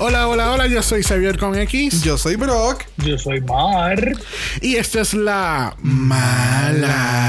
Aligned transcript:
Hola, 0.00 0.28
hola, 0.28 0.52
hola, 0.52 0.68
yo 0.68 0.80
soy 0.80 1.02
Xavier 1.02 1.36
con 1.38 1.56
X. 1.58 2.02
Yo 2.02 2.16
soy 2.16 2.36
Brock. 2.36 2.84
Yo 2.98 3.18
soy 3.18 3.40
Mar. 3.40 4.12
Y 4.60 4.76
esta 4.76 5.00
es 5.00 5.12
la 5.12 5.74
mala. 5.82 7.26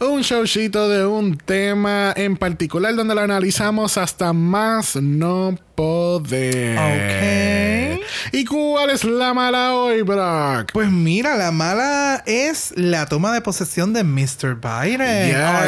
Un 0.00 0.20
showcito 0.20 0.86
de 0.90 1.06
un 1.06 1.38
tema 1.38 2.12
en 2.14 2.36
particular 2.36 2.94
donde 2.94 3.14
lo 3.14 3.22
analizamos 3.22 3.96
hasta 3.96 4.34
más 4.34 4.96
no 4.96 5.58
poder. 5.74 6.76
Ok. 6.78 8.02
¿Y 8.32 8.44
cuál 8.44 8.90
es 8.90 9.04
la 9.04 9.32
mala 9.32 9.74
hoy, 9.76 10.02
Brock? 10.02 10.72
Pues 10.74 10.90
mira, 10.90 11.36
la 11.38 11.52
mala 11.52 12.22
es 12.26 12.74
la 12.76 13.06
toma 13.06 13.32
de 13.32 13.40
posesión 13.40 13.94
de 13.94 14.04
Mr. 14.04 14.56
Biden, 14.60 15.28
Yeah. 15.30 15.54
our 15.58 15.66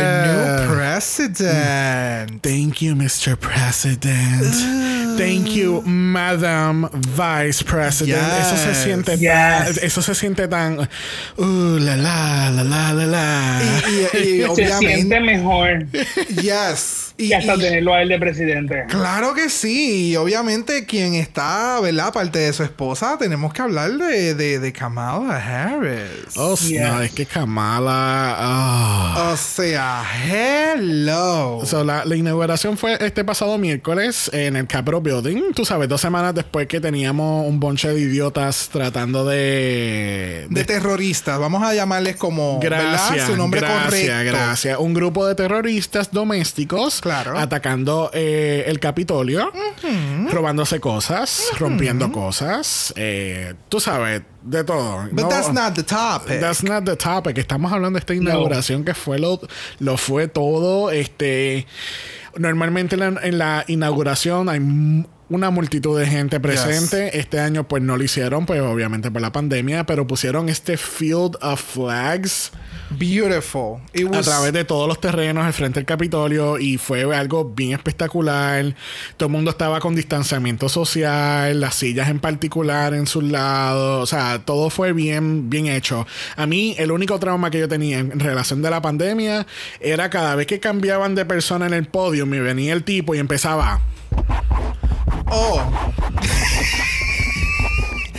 new 0.69 0.77
president. 0.77 2.42
Thank 2.42 2.80
you, 2.83 2.95
Mr. 2.95 3.39
President. 3.39 5.08
Thank 5.18 5.54
you, 5.56 5.82
Madam 5.84 6.88
Vice 7.16 7.62
President. 7.64 8.22
Eso 8.40 8.56
se 8.56 8.68
Yes. 8.68 8.78
siente 8.84 9.18
Yes. 9.18 9.30
tan. 9.30 9.66
Eso 9.82 10.02
se 10.02 10.14
siente 10.14 10.48
tan. 10.48 10.78
Uh, 11.36 11.78
la 11.78 11.96
la, 11.96 12.50
la 12.50 12.62
la 12.64 12.92
la 12.94 13.06
la. 13.06 13.60
Y, 14.14 14.16
y- 14.18 14.20
y 14.20 14.42
Se 14.56 14.66
siente 14.78 15.18
obviamente, 15.18 15.20
mejor 15.20 15.86
yes. 16.42 17.08
Y, 17.20 17.27
y 17.27 17.32
hasta 17.32 17.56
y- 17.56 17.58
tenerlo 17.60 17.92
a 17.95 18.00
él 18.02 18.08
de 18.08 18.18
presidente. 18.18 18.84
Claro 18.88 19.34
que 19.34 19.48
sí, 19.50 20.10
y 20.10 20.16
obviamente 20.16 20.86
quien 20.86 21.14
está, 21.14 21.80
¿verdad? 21.80 22.06
Aparte 22.08 22.38
de 22.38 22.52
su 22.52 22.62
esposa, 22.62 23.16
tenemos 23.18 23.52
que 23.52 23.60
hablar 23.60 23.91
de, 23.91 24.34
de, 24.34 24.58
de 24.60 24.72
Kamala 24.72 25.36
Harris. 25.36 26.36
Oh, 26.36 26.54
Yes. 26.56 26.80
no, 26.80 27.02
es 27.02 27.10
que 27.12 27.27
Kamala. 27.27 28.36
ah. 28.38 29.30
O 29.33 29.36
sea, 29.36 30.05
hello. 30.27 31.60
So, 31.64 31.83
la, 31.84 32.05
la 32.05 32.16
inauguración 32.16 32.77
fue 32.78 32.97
este 33.00 33.25
pasado 33.25 33.58
miércoles 33.58 34.30
en 34.32 34.56
el 34.56 34.66
Capitol 34.66 35.03
Building. 35.03 35.53
Tú 35.55 35.64
sabes, 35.64 35.88
dos 35.88 36.00
semanas 36.00 36.34
después 36.34 36.66
que 36.69 36.80
teníamos 36.80 37.47
un 37.47 37.58
bonche 37.60 37.88
de 37.88 38.00
idiotas 38.00 38.69
tratando 38.72 39.25
de. 39.27 40.47
de 40.50 40.64
terroristas, 40.64 41.38
vamos 41.38 41.62
a 41.62 41.75
llamarles 41.75 42.16
como, 42.16 42.60
Gracias, 42.60 43.10
¿verdad? 43.10 43.27
Su 43.27 43.36
nombre 43.36 43.60
gracias, 43.60 43.84
correcto. 43.84 44.32
gracias. 44.32 44.78
Un 44.78 44.94
grupo 44.94 45.27
de 45.27 45.34
terroristas 45.34 46.10
domésticos 46.12 47.00
Claro. 47.09 47.39
atacando 47.39 48.11
eh, 48.12 48.64
el 48.67 48.78
Capitolio, 48.81 49.51
robándose 50.31 50.81
cosas, 50.81 51.48
rompiendo 51.59 52.12
cosas. 52.12 52.92
eh, 52.97 53.55
tú 53.69 53.81
sabes, 53.81 54.23
de 54.42 54.65
todo. 54.65 55.05
But 55.11 55.25
No- 55.25 55.28
that's 55.28 55.53
not 55.53 55.75
the 55.75 55.83
topic. 55.83 56.41
That's 56.41 56.62
not 56.62 56.84
the 56.84 56.97
topic. 56.97 57.39
Estamos 57.39 57.73
hablando 57.73 57.97
de 57.97 58.00
esta 58.00 58.15
inauguración 58.15 58.84
que 58.84 58.95
fue 58.95 59.19
lo, 59.19 59.41
lo 59.78 59.97
fue 59.97 60.28
todo. 60.28 60.91
Este 60.91 61.67
normalmente 62.37 62.95
en 62.95 63.00
la, 63.15 63.20
en 63.22 63.39
la 63.39 63.65
inauguración 63.67 64.48
hay 64.48 64.61
una 65.29 65.51
multitud 65.51 65.98
de 65.98 66.07
gente 66.07 66.41
presente. 66.41 67.19
Este 67.19 67.41
año 67.41 67.67
pues 67.67 67.83
no 67.83 67.97
lo 67.97 68.05
hicieron, 68.05 68.47
pues 68.47 68.61
obviamente 68.61 69.11
por 69.11 69.23
la 69.23 69.33
pandemia, 69.33 69.84
pero 69.87 70.07
pusieron 70.07 70.48
este 70.48 70.77
field 70.77 71.37
of 71.41 71.61
flags 71.61 72.53
Beautiful. 72.91 73.81
It 73.93 74.15
a 74.15 74.23
través 74.23 74.53
de 74.53 74.65
todos 74.65 74.89
los 74.89 74.99
terrenos 74.99 75.45
al 75.45 75.53
frente 75.53 75.79
del 75.79 75.84
Capitolio 75.84 76.59
y 76.59 76.79
fue 76.79 77.03
algo 77.15 77.45
bien 77.45 77.73
espectacular. 77.73 78.75
Todo 79.17 79.27
el 79.27 79.33
mundo 79.33 79.51
estaba 79.51 79.79
con 79.79 79.95
distanciamiento 79.95 80.71
social, 80.71 81.61
las 81.61 81.75
sillas 81.75 82.09
en 82.09 82.19
particular 82.19 82.95
en 82.95 83.06
sus 83.06 83.25
lados, 83.25 84.03
o 84.03 84.06
sea, 84.06 84.39
todo 84.39 84.71
fue 84.71 84.95
bien, 84.95 85.51
bien 85.51 85.67
hecho. 85.67 86.06
A 86.37 86.47
mí, 86.47 86.75
el 86.79 86.91
único 86.91 87.19
trauma 87.19 87.51
que 87.51 87.59
yo 87.59 87.69
tenía 87.69 87.99
en 87.99 88.19
relación 88.19 88.62
de 88.62 88.71
la 88.71 88.81
pandemia 88.81 89.47
era 89.81 90.09
cada 90.09 90.34
vez 90.34 90.47
que 90.47 90.59
cambiaban 90.59 91.15
de 91.15 91.27
persona 91.27 91.67
en 91.67 91.75
el 91.75 91.87
podio, 91.87 92.25
me 92.25 92.41
venía 92.41 92.73
el 92.73 92.84
tipo 92.84 93.15
y 93.15 93.19
empezaba. 93.19 93.81
Oh, 95.31 96.88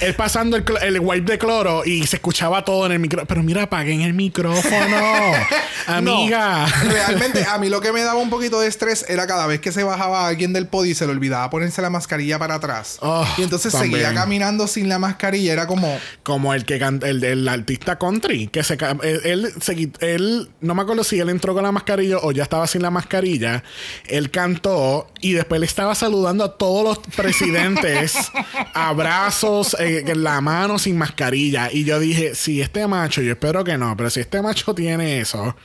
Él 0.01 0.15
pasando 0.15 0.57
el, 0.57 0.99
wipe 0.99 1.31
de 1.33 1.37
cloro 1.37 1.83
y 1.85 2.05
se 2.07 2.17
escuchaba 2.17 2.63
todo 2.63 2.85
en 2.85 2.93
el 2.93 2.99
micrófono. 2.99 3.27
Pero 3.27 3.43
mira, 3.43 3.63
apaguen 3.63 4.01
el 4.01 4.13
micrófono. 4.13 4.97
Amiga. 5.87 6.67
No, 6.83 6.89
realmente, 6.91 7.45
a 7.45 7.57
mí 7.57 7.69
lo 7.69 7.81
que 7.81 7.91
me 7.91 8.01
daba 8.01 8.19
un 8.19 8.29
poquito 8.29 8.59
de 8.59 8.67
estrés 8.67 9.05
era 9.07 9.27
cada 9.27 9.47
vez 9.47 9.59
que 9.59 9.71
se 9.71 9.83
bajaba 9.83 10.27
alguien 10.27 10.53
del 10.53 10.67
podio 10.67 10.91
y 10.91 10.95
se 10.95 11.05
le 11.05 11.11
olvidaba 11.11 11.49
ponerse 11.49 11.81
la 11.81 11.89
mascarilla 11.89 12.37
para 12.39 12.55
atrás. 12.55 12.97
Oh, 13.01 13.25
y 13.37 13.43
entonces 13.43 13.71
también. 13.71 13.93
seguía 13.93 14.13
caminando 14.13 14.67
sin 14.67 14.89
la 14.89 14.99
mascarilla. 14.99 15.53
Era 15.53 15.67
como, 15.67 15.99
Como 16.23 16.53
el 16.53 16.65
que 16.65 16.79
canta, 16.79 17.09
el 17.09 17.19
del 17.19 17.47
artista 17.47 17.97
country, 17.97 18.47
que 18.47 18.63
se 18.63 18.77
él, 19.03 19.21
él, 19.23 19.53
se 19.61 19.91
él- 20.01 20.49
no 20.61 20.75
me 20.75 20.81
acuerdo 20.81 21.03
si 21.03 21.19
él 21.19 21.29
entró 21.29 21.53
con 21.53 21.63
la 21.63 21.71
mascarilla 21.71 22.17
o 22.21 22.31
ya 22.31 22.43
estaba 22.43 22.67
sin 22.67 22.81
la 22.81 22.91
mascarilla. 22.91 23.63
Él 24.07 24.31
cantó 24.31 25.07
y 25.21 25.33
después 25.33 25.59
le 25.59 25.65
estaba 25.65 25.95
saludando 25.95 26.43
a 26.43 26.57
todos 26.57 26.83
los 26.83 27.15
presidentes, 27.15 28.15
abrazos, 28.73 29.75
en 29.97 30.23
la 30.23 30.39
mano 30.41 30.77
sin 30.79 30.97
mascarilla. 30.97 31.69
Y 31.71 31.83
yo 31.83 31.99
dije, 31.99 32.35
si 32.35 32.61
este 32.61 32.85
macho, 32.87 33.21
yo 33.21 33.31
espero 33.33 33.63
que 33.63 33.77
no, 33.77 33.95
pero 33.97 34.09
si 34.09 34.19
este 34.19 34.41
macho 34.41 34.73
tiene 34.75 35.19
eso, 35.19 35.55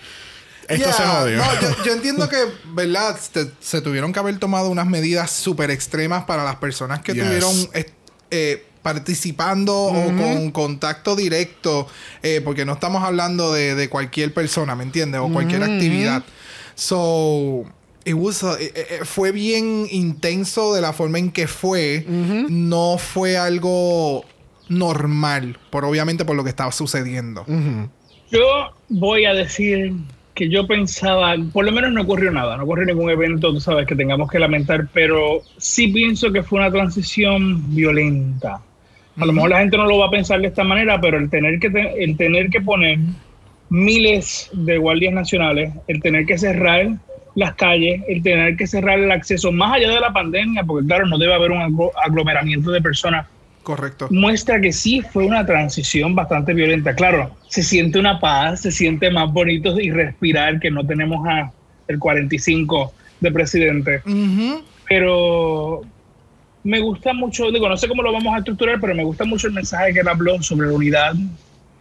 esto 0.68 0.86
Yeah, 0.88 0.92
se 0.94 1.02
jodió. 1.02 1.36
no, 1.38 1.60
yo, 1.60 1.84
yo 1.84 1.92
entiendo 1.92 2.28
que, 2.28 2.36
¿verdad? 2.72 3.18
Se, 3.20 3.50
se 3.60 3.80
tuvieron 3.82 4.12
que 4.12 4.18
haber 4.18 4.38
tomado 4.38 4.70
unas 4.70 4.86
medidas 4.86 5.30
súper 5.30 5.70
extremas 5.70 6.24
para 6.24 6.42
las 6.42 6.56
personas 6.56 7.00
que 7.02 7.12
Yes. 7.12 7.22
tuvieron 7.24 7.54
eh, 7.74 7.90
eh, 8.30 8.66
participando 8.82 9.74
o 9.76 10.04
con 10.16 10.50
contacto 10.50 11.16
directo, 11.16 11.86
eh, 12.22 12.41
porque 12.44 12.64
no 12.64 12.72
estamos 12.74 13.02
hablando 13.02 13.52
de, 13.52 13.74
de 13.74 13.88
cualquier 13.88 14.32
persona, 14.34 14.74
¿me 14.74 14.84
entiendes? 14.84 15.20
O 15.22 15.28
cualquier 15.30 15.62
actividad. 15.62 16.22
So. 16.74 17.64
It 18.06 18.15
was 18.15 18.42
a- 18.44 18.60
eh, 18.60 18.72
eh, 18.75 18.98
fue 19.04 19.32
bien 19.32 19.87
intenso 19.91 20.75
de 20.75 20.81
la 20.82 20.92
forma 20.92 21.19
en 21.19 21.31
que 21.32 21.47
fue. 21.47 22.04
No 22.48 22.97
fue 22.98 23.37
algo 23.37 24.25
normal, 24.69 25.59
por 25.70 25.84
obviamente 25.84 26.25
por 26.25 26.37
lo 26.37 26.44
que 26.44 26.50
estaba 26.50 26.72
sucediendo. 26.72 27.44
Yo 28.31 28.70
voy 28.88 29.25
a 29.26 29.32
decir 29.34 29.92
que 30.34 30.48
yo 30.48 30.66
pensaba, 30.66 31.34
por 31.53 31.65
lo 31.65 31.70
menos 31.70 31.92
no 31.92 32.03
ocurrió 32.03 32.31
nada, 32.32 32.56
no 32.56 32.65
ocurrió 32.65 32.84
ningún 32.87 33.09
evento, 33.10 33.53
tú 33.53 33.60
sabes, 33.60 33.87
que 33.87 33.94
tengamos 33.94 34.28
que 34.31 34.38
lamentar, 34.41 34.88
pero 34.92 35.42
sí 35.59 35.88
pienso 35.88 36.32
que 36.32 36.42
fue 36.42 36.59
una 36.59 36.72
transición 36.72 37.72
violenta. 37.75 38.60
A 39.16 39.26
lo 39.26 39.32
mejor 39.32 39.50
la 39.50 39.60
gente 39.60 39.76
no 39.76 39.86
lo 39.86 39.98
va 39.98 40.06
a 40.06 40.10
pensar 40.10 40.41
de 40.41 40.48
esta 40.48 40.65
manera, 40.65 41.00
pero 41.00 41.19
el 41.19 41.31
tener 41.31 41.60
que, 41.60 41.71
te- 41.71 42.03
el 42.03 42.16
tener 42.16 42.50
que 42.50 42.60
poner 42.60 42.98
miles 43.71 44.48
de 44.53 44.76
guardias 44.78 45.12
nacionales, 45.15 45.72
el 45.86 46.00
tener 46.03 46.26
que 46.26 46.36
cerrar 46.36 46.97
las 47.34 47.55
calles, 47.55 48.03
el 48.09 48.22
tener 48.22 48.56
que 48.56 48.67
cerrar 48.67 48.99
el 48.99 49.11
acceso 49.11 49.50
más 49.50 49.75
allá 49.75 49.91
de 49.91 50.00
la 50.00 50.12
pandemia, 50.12 50.62
porque 50.65 50.87
claro, 50.87 51.06
no 51.06 51.19
debe 51.19 51.34
haber 51.34 51.50
un 51.50 51.59
aglo- 51.62 51.91
aglomeramiento 52.05 52.71
de 52.71 52.81
personas 52.81 53.27
Correcto. 53.62 54.09
muestra 54.11 54.61
que 54.61 54.72
sí 54.72 55.00
fue 55.00 55.25
una 55.25 55.45
transición 55.45 56.15
bastante 56.15 56.55
violenta. 56.55 56.95
Claro, 56.95 57.34
se 57.49 57.62
siente 57.62 57.99
una 57.99 58.21
paz, 58.21 58.61
se 58.61 58.71
siente 58.71 59.11
más 59.11 59.33
bonito 59.33 59.81
y 59.81 59.91
respirar 59.91 60.61
que 60.61 60.71
no 60.71 60.87
tenemos 60.87 61.27
a 61.27 61.50
el 61.89 61.99
45 61.99 62.93
de 63.21 63.33
presidente. 63.33 64.03
Pero 64.89 65.83
me 66.62 66.81
gusta 66.81 67.12
mucho, 67.12 67.51
digo, 67.51 67.69
no 67.69 67.77
sé 67.77 67.89
cómo 67.89 68.03
lo 68.03 68.12
vamos 68.12 68.34
a 68.34 68.39
estructurar, 68.39 68.81
pero 68.81 68.95
me 68.95 69.05
gusta 69.05 69.25
mucho 69.25 69.47
el 69.49 69.53
mensaje 69.55 69.93
que 69.93 70.01
él 70.01 70.09
habló 70.09 70.43
sobre 70.43 70.69
la 70.69 70.72
unidad, 70.75 71.15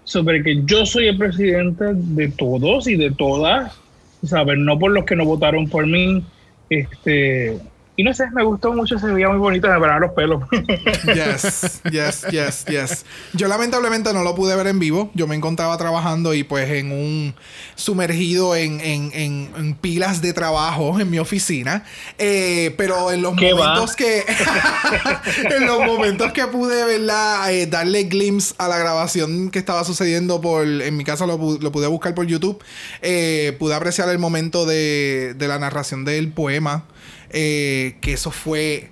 sobre 0.04 0.44
que 0.44 0.64
yo 0.66 0.86
soy 0.86 1.08
el 1.08 1.18
presidente 1.18 1.86
de 1.94 2.30
todos 2.30 2.88
y 2.88 2.96
de 2.96 3.12
todas, 3.12 3.78
¿sabes? 4.24 4.58
No 4.58 4.80
por 4.80 4.92
los 4.92 5.06
que 5.06 5.16
no 5.16 5.26
votaron 5.26 5.68
por 5.70 5.86
mí. 5.88 6.24
Este, 6.70 7.60
y 7.96 8.04
no 8.04 8.14
sé, 8.14 8.26
me 8.34 8.44
gustó 8.44 8.74
mucho, 8.74 8.98
se 8.98 9.06
veía 9.08 9.30
muy 9.30 9.38
bonito, 9.38 9.68
me 9.68 9.80
pararon 9.80 10.02
los 10.02 10.12
pelos. 10.12 10.44
Yes, 11.14 11.82
yes, 11.92 12.26
yes, 12.32 12.66
yes. 12.66 13.06
Yo 13.34 13.48
lamentablemente 13.48 14.12
no 14.14 14.24
lo 14.24 14.34
pude 14.36 14.56
ver 14.56 14.68
en 14.68 14.80
vivo. 14.80 15.12
Yo 15.14 15.28
me 15.28 15.36
encontraba 15.36 15.78
trabajando 15.78 16.34
y 16.34 16.44
pues 16.44 16.70
en 16.72 16.92
un 16.92 17.36
sumergido 17.76 18.56
en, 18.56 18.80
en- 18.80 19.12
en- 19.14 19.50
en 19.58 19.76
pilas 19.76 20.22
de 20.22 20.34
trabajo 20.34 21.00
en 21.00 21.10
mi 21.10 21.20
oficina. 21.20 21.84
Eh, 22.18 22.74
pero 22.78 23.12
en 23.12 23.22
los 23.22 23.36
¿Qué 23.36 23.54
va? 23.54 23.60
momentos 23.76 23.96
que 23.96 24.24
en 25.56 25.66
los 25.68 25.86
momentos 25.86 26.32
que 26.34 26.48
pude 26.48 26.84
¿verdad? 26.86 27.52
Eh, 27.54 27.68
darle 27.68 28.04
glimpse 28.04 28.54
a 28.58 28.68
la 28.68 28.78
grabación 28.78 29.52
que 29.52 29.60
estaba 29.60 29.84
sucediendo 29.84 30.42
por 30.42 30.66
en 30.66 30.98
mi 30.98 31.04
caso 31.04 31.26
lo, 31.28 31.38
lo 31.60 31.72
pude 31.72 31.88
buscar 31.88 32.14
por 32.16 32.26
YouTube. 32.26 32.64
eh, 33.02 33.56
pude 33.60 33.76
apreciar 33.76 34.10
el 34.10 34.20
momento 34.20 34.66
de, 34.66 35.34
de 35.38 35.48
la 35.48 35.60
narración 35.60 36.06
del 36.06 36.32
poema. 36.32 36.86
Eh, 37.34 37.98
que 38.02 38.14
eso 38.14 38.32
fue 38.32 38.90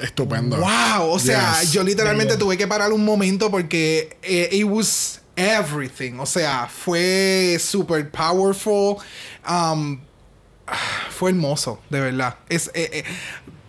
Estupendo. 0.00 0.56
Wow, 0.56 1.10
o 1.10 1.18
sea, 1.18 1.60
Yes. 1.60 1.72
yo 1.72 1.84
literalmente 1.84 2.36
tuve 2.36 2.56
que 2.56 2.66
parar 2.66 2.92
un 2.92 3.04
momento 3.04 3.50
porque 3.50 4.16
eh, 4.22 4.48
it 4.50 4.64
was 4.64 5.20
everything. 5.36 6.18
O 6.18 6.26
sea, 6.26 6.66
fue 6.66 7.56
super 7.60 8.10
powerful. 8.10 8.96
Um, 9.48 10.00
fue 11.10 11.30
hermoso, 11.30 11.80
de 11.90 12.00
verdad. 12.00 12.36
Es, 12.48 12.68
eh, 12.74 12.90
eh, 12.92 13.04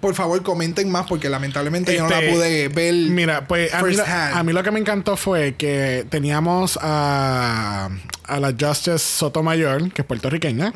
por 0.04 0.14
favor, 0.16 0.44
comenten 0.44 0.92
más 0.92 1.06
porque 1.08 1.30
lamentablemente 1.30 1.96
yo 1.96 2.04
no 2.04 2.10
la 2.10 2.20
Este, 2.20 2.34
pude 2.34 2.68
ver. 2.68 2.94
Mira, 3.10 3.48
pues 3.48 3.74
a 3.74 3.82
mí, 3.82 3.96
lo, 3.96 4.04
hand. 4.04 4.36
a 4.38 4.44
mí 4.44 4.52
lo 4.52 4.62
que 4.62 4.70
me 4.72 4.80
encantó 4.82 5.16
fue 5.16 5.56
que 5.56 6.06
teníamos 6.10 6.78
a, 6.82 7.90
a 8.26 8.40
la 8.42 8.50
Justice 8.60 9.00
Sotomayor, 9.00 9.92
que 9.94 10.02
es 10.02 10.06
puertorriqueña, 10.06 10.74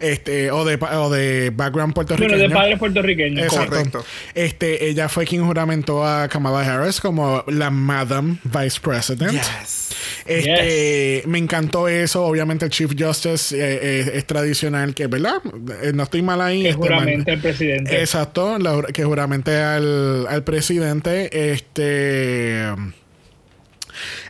este, 0.00 0.50
o 0.50 0.64
de, 0.64 0.78
pa- 0.78 0.98
o 0.98 1.10
de 1.10 1.50
background 1.54 1.92
puertorriqueño. 1.92 2.36
Bueno, 2.38 2.48
de 2.48 2.54
padres 2.54 2.78
puertorriqueños. 2.78 3.44
Exacto. 3.44 3.68
Correcto. 3.76 4.04
Este, 4.34 4.88
ella 4.88 5.08
fue 5.10 5.26
quien 5.26 5.44
juramentó 5.44 6.06
a 6.06 6.26
Kamala 6.28 6.60
Harris 6.60 7.00
como 7.02 7.44
la 7.48 7.68
Madam 7.70 8.38
Vice 8.44 8.80
President. 8.80 9.32
Yes. 9.32 9.83
Este, 10.26 11.22
me 11.26 11.38
encantó 11.38 11.88
eso. 11.88 12.24
Obviamente 12.24 12.64
el 12.64 12.70
Chief 12.70 12.90
Justice 12.98 13.54
eh, 13.54 13.78
eh, 13.82 14.10
es 14.14 14.24
tradicional, 14.26 14.94
que 14.94 15.06
verdad, 15.06 15.42
Eh, 15.82 15.92
no 15.94 16.02
estoy 16.04 16.22
mal 16.22 16.40
ahí. 16.40 16.62
Que 16.62 16.68
este, 16.70 16.82
juramente 16.82 17.32
el 17.32 17.40
presidente. 17.40 18.00
Exacto, 18.00 18.58
la 18.58 18.82
que 18.92 19.04
juramente 19.04 19.56
al, 19.56 20.26
al 20.26 20.44
presidente. 20.44 21.52
Este. 21.52 22.64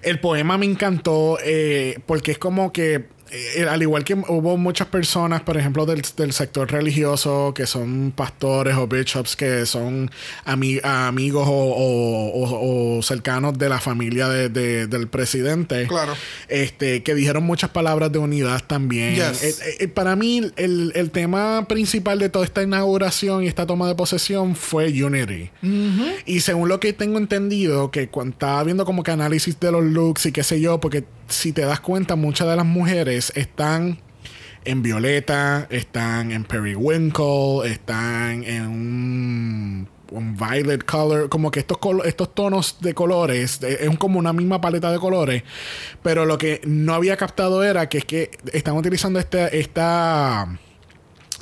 El 0.02 0.20
poema 0.20 0.58
me 0.58 0.66
encantó 0.66 1.38
eh, 1.42 1.98
porque 2.06 2.32
es 2.32 2.38
como 2.38 2.72
que, 2.72 3.06
eh, 3.56 3.66
al 3.68 3.82
igual 3.82 4.04
que 4.04 4.14
hubo 4.14 4.56
muchas 4.56 4.86
personas, 4.88 5.42
por 5.42 5.56
ejemplo, 5.56 5.86
del, 5.86 6.02
del 6.16 6.32
sector 6.32 6.70
religioso, 6.70 7.52
que 7.54 7.66
son 7.66 8.12
pastores 8.14 8.76
o 8.76 8.86
bishops, 8.86 9.34
que 9.36 9.66
son 9.66 10.10
ami- 10.46 10.80
amigos 10.84 11.46
o, 11.48 11.52
o- 11.52 12.30
o- 12.30 12.98
o 12.98 13.02
cercanos 13.02 13.58
de 13.58 13.68
la 13.68 13.80
familia 13.80 14.28
de- 14.28 14.48
de- 14.48 14.86
del 14.86 15.08
presidente, 15.08 15.86
Claro. 15.86 16.14
este, 16.48 17.02
que 17.02 17.14
dijeron 17.14 17.42
muchas 17.44 17.70
palabras 17.70 18.12
de 18.12 18.18
unidad 18.18 18.62
también. 18.66 19.14
Yes. 19.14 19.42
Eh, 19.42 19.54
eh, 19.80 19.88
para 19.88 20.16
mí, 20.16 20.40
el, 20.56 20.92
el 20.94 21.10
tema 21.10 21.66
principal 21.68 22.18
de 22.18 22.28
toda 22.28 22.44
esta 22.44 22.62
inauguración 22.62 23.42
y 23.44 23.46
esta 23.48 23.66
toma 23.66 23.88
de 23.88 23.94
posesión 23.94 24.54
fue 24.54 24.86
Unity. 25.04 25.50
Y 26.26 26.40
según 26.40 26.68
lo 26.68 26.78
que 26.80 26.92
tengo 26.92 27.18
entendido, 27.18 27.90
que 27.90 28.08
cuando 28.08 28.32
estaba 28.34 28.62
viendo 28.64 28.84
como 28.84 29.02
que 29.02 29.10
análisis 29.10 29.58
de 29.58 29.72
los 29.72 29.82
looks 29.84 30.26
y 30.26 30.32
qué 30.32 30.42
sé 30.42 30.60
yo, 30.60 30.78
porque 30.80 31.04
si 31.28 31.52
te 31.52 31.62
das 31.62 31.80
cuenta, 31.80 32.16
muchas 32.16 32.46
de 32.48 32.56
las 32.56 32.66
mujeres 32.66 33.23
están 33.34 33.98
en 34.64 34.82
violeta, 34.82 35.66
están 35.70 36.32
en 36.32 36.44
periwinkle, 36.44 37.70
están 37.70 38.44
en 38.44 38.66
un, 38.66 39.88
un 40.10 40.36
violet 40.36 40.84
color, 40.84 41.28
como 41.28 41.50
que 41.50 41.60
estos, 41.60 41.78
colo- 41.78 42.04
estos 42.04 42.34
tonos 42.34 42.78
de 42.80 42.94
colores, 42.94 43.60
es 43.62 43.98
como 43.98 44.18
una 44.18 44.32
misma 44.32 44.60
paleta 44.60 44.90
de 44.90 44.98
colores, 44.98 45.42
pero 46.02 46.24
lo 46.24 46.38
que 46.38 46.62
no 46.64 46.94
había 46.94 47.16
captado 47.16 47.62
era 47.62 47.88
que 47.88 47.98
es 47.98 48.04
que 48.06 48.30
están 48.52 48.76
utilizando 48.76 49.18
este, 49.18 49.58
esta... 49.58 50.58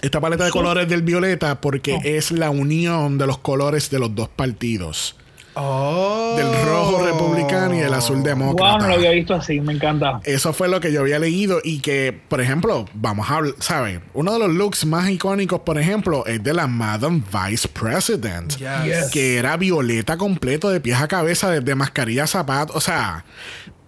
Esta 0.00 0.20
paleta 0.20 0.44
de 0.44 0.50
colores 0.50 0.88
del 0.88 1.02
violeta 1.02 1.60
porque 1.60 1.96
es 2.02 2.32
la 2.32 2.50
unión 2.50 3.18
de 3.18 3.26
los 3.28 3.38
colores 3.38 3.88
de 3.88 4.00
los 4.00 4.12
dos 4.16 4.28
partidos. 4.28 5.14
Oh. 5.54 6.34
Del 6.36 6.66
rojo 6.66 7.04
republicano 7.04 7.74
y 7.74 7.80
el 7.80 7.92
azul 7.92 8.22
demócrata. 8.22 8.72
Wow, 8.72 8.80
no 8.80 8.88
lo 8.88 8.94
había 8.94 9.10
visto 9.10 9.34
así, 9.34 9.60
me 9.60 9.74
encanta. 9.74 10.20
Eso 10.24 10.52
fue 10.52 10.68
lo 10.68 10.80
que 10.80 10.92
yo 10.92 11.00
había 11.00 11.18
leído 11.18 11.60
y 11.62 11.80
que, 11.80 12.18
por 12.28 12.40
ejemplo, 12.40 12.86
vamos 12.94 13.30
a 13.30 13.36
hablar, 13.36 13.54
¿sabes? 13.58 14.00
Uno 14.14 14.32
de 14.32 14.38
los 14.38 14.50
looks 14.50 14.86
más 14.86 15.10
icónicos, 15.10 15.60
por 15.60 15.78
ejemplo, 15.78 16.24
es 16.26 16.42
de 16.42 16.54
la 16.54 16.66
Madam 16.66 17.22
Vice 17.22 17.68
President. 17.68 18.56
Yes. 18.56 18.84
Yes. 18.84 19.10
Que 19.10 19.36
era 19.36 19.56
violeta 19.56 20.16
completo 20.16 20.70
de 20.70 20.80
pies 20.80 21.00
a 21.00 21.08
cabeza, 21.08 21.50
desde 21.50 21.74
mascarilla 21.74 22.24
a 22.24 22.26
zapatos. 22.26 22.74
O 22.76 22.80
sea, 22.80 23.24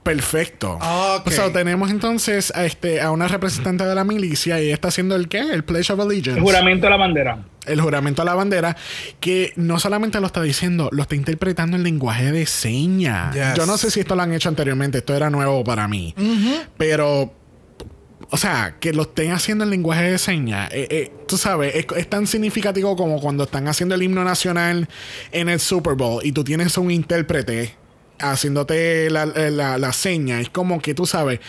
perfecto. 0.05 0.75
Ok. 0.75 1.27
O 1.27 1.31
sea, 1.31 1.53
tenemos 1.53 1.91
entonces 1.91 2.53
a, 2.55 2.65
este, 2.65 3.01
a 3.01 3.11
una 3.11 3.27
representante 3.27 3.85
de 3.85 3.95
la 3.95 4.05
milicia 4.05 4.63
y 4.63 4.71
está 4.71 4.89
haciendo 4.89 5.17
el 5.17 5.29
qué? 5.29 5.41
El 5.41 5.65
Pledge 5.65 5.91
of 5.93 5.99
Allegiance 5.99 6.39
El 6.39 6.45
juramento 6.45 6.87
de 6.87 6.91
la 6.91 6.97
bandera. 6.97 7.39
el 7.67 7.81
juramento 7.81 8.23
a 8.23 8.25
la 8.25 8.35
bandera, 8.35 8.77
que 9.19 9.53
no 9.57 9.81
solamente 9.81 10.21
lo 10.21 10.27
está 10.27 10.43
diciendo, 10.43 10.91
lo 10.93 11.03
está 11.03 11.17
interpretando 11.17 11.77
en 11.77 11.83
lenguaje 11.83 12.31
de 12.31 12.47
señas. 12.47 13.35
Yes. 13.35 13.55
Yo 13.57 13.67
no 13.67 13.77
sé 13.79 13.91
si 13.91 14.01
esto 14.01 14.15
lo 14.15 14.23
han 14.23 14.33
hecho 14.33 14.49
anteriormente, 14.51 14.99
esto 14.99 15.17
era 15.17 15.31
nuevo 15.31 15.65
para 15.65 15.89
mí. 15.89 16.15
Pero, 16.77 17.33
o 18.29 18.37
sea, 18.37 18.77
que 18.81 18.93
lo 18.93 19.03
estén 19.03 19.33
haciendo 19.33 19.65
en 19.65 19.71
lenguaje 19.71 20.11
de 20.11 20.19
señas, 20.19 20.69
eh, 20.73 20.87
eh, 20.91 21.13
tú 21.27 21.39
sabes, 21.39 21.75
es, 21.75 21.87
es 21.97 22.11
tan 22.11 22.27
significativo 22.27 22.95
como 22.97 23.19
cuando 23.21 23.45
están 23.45 23.67
haciendo 23.69 23.95
el 23.95 24.03
himno 24.03 24.23
nacional 24.25 24.89
en 25.33 25.49
el 25.49 25.61
Super 25.61 25.95
Bowl 25.95 26.21
y 26.23 26.33
tú 26.33 26.45
tienes 26.45 26.77
un 26.77 26.91
intérprete 26.91 27.77
haciéndote 28.21 29.11
la, 29.11 29.27
la, 29.27 29.79
la 29.79 29.93
seña. 29.93 30.41
Es 30.41 30.49
como 30.51 30.81
que 30.81 30.95
tú 30.95 31.07
sabes. 31.07 31.41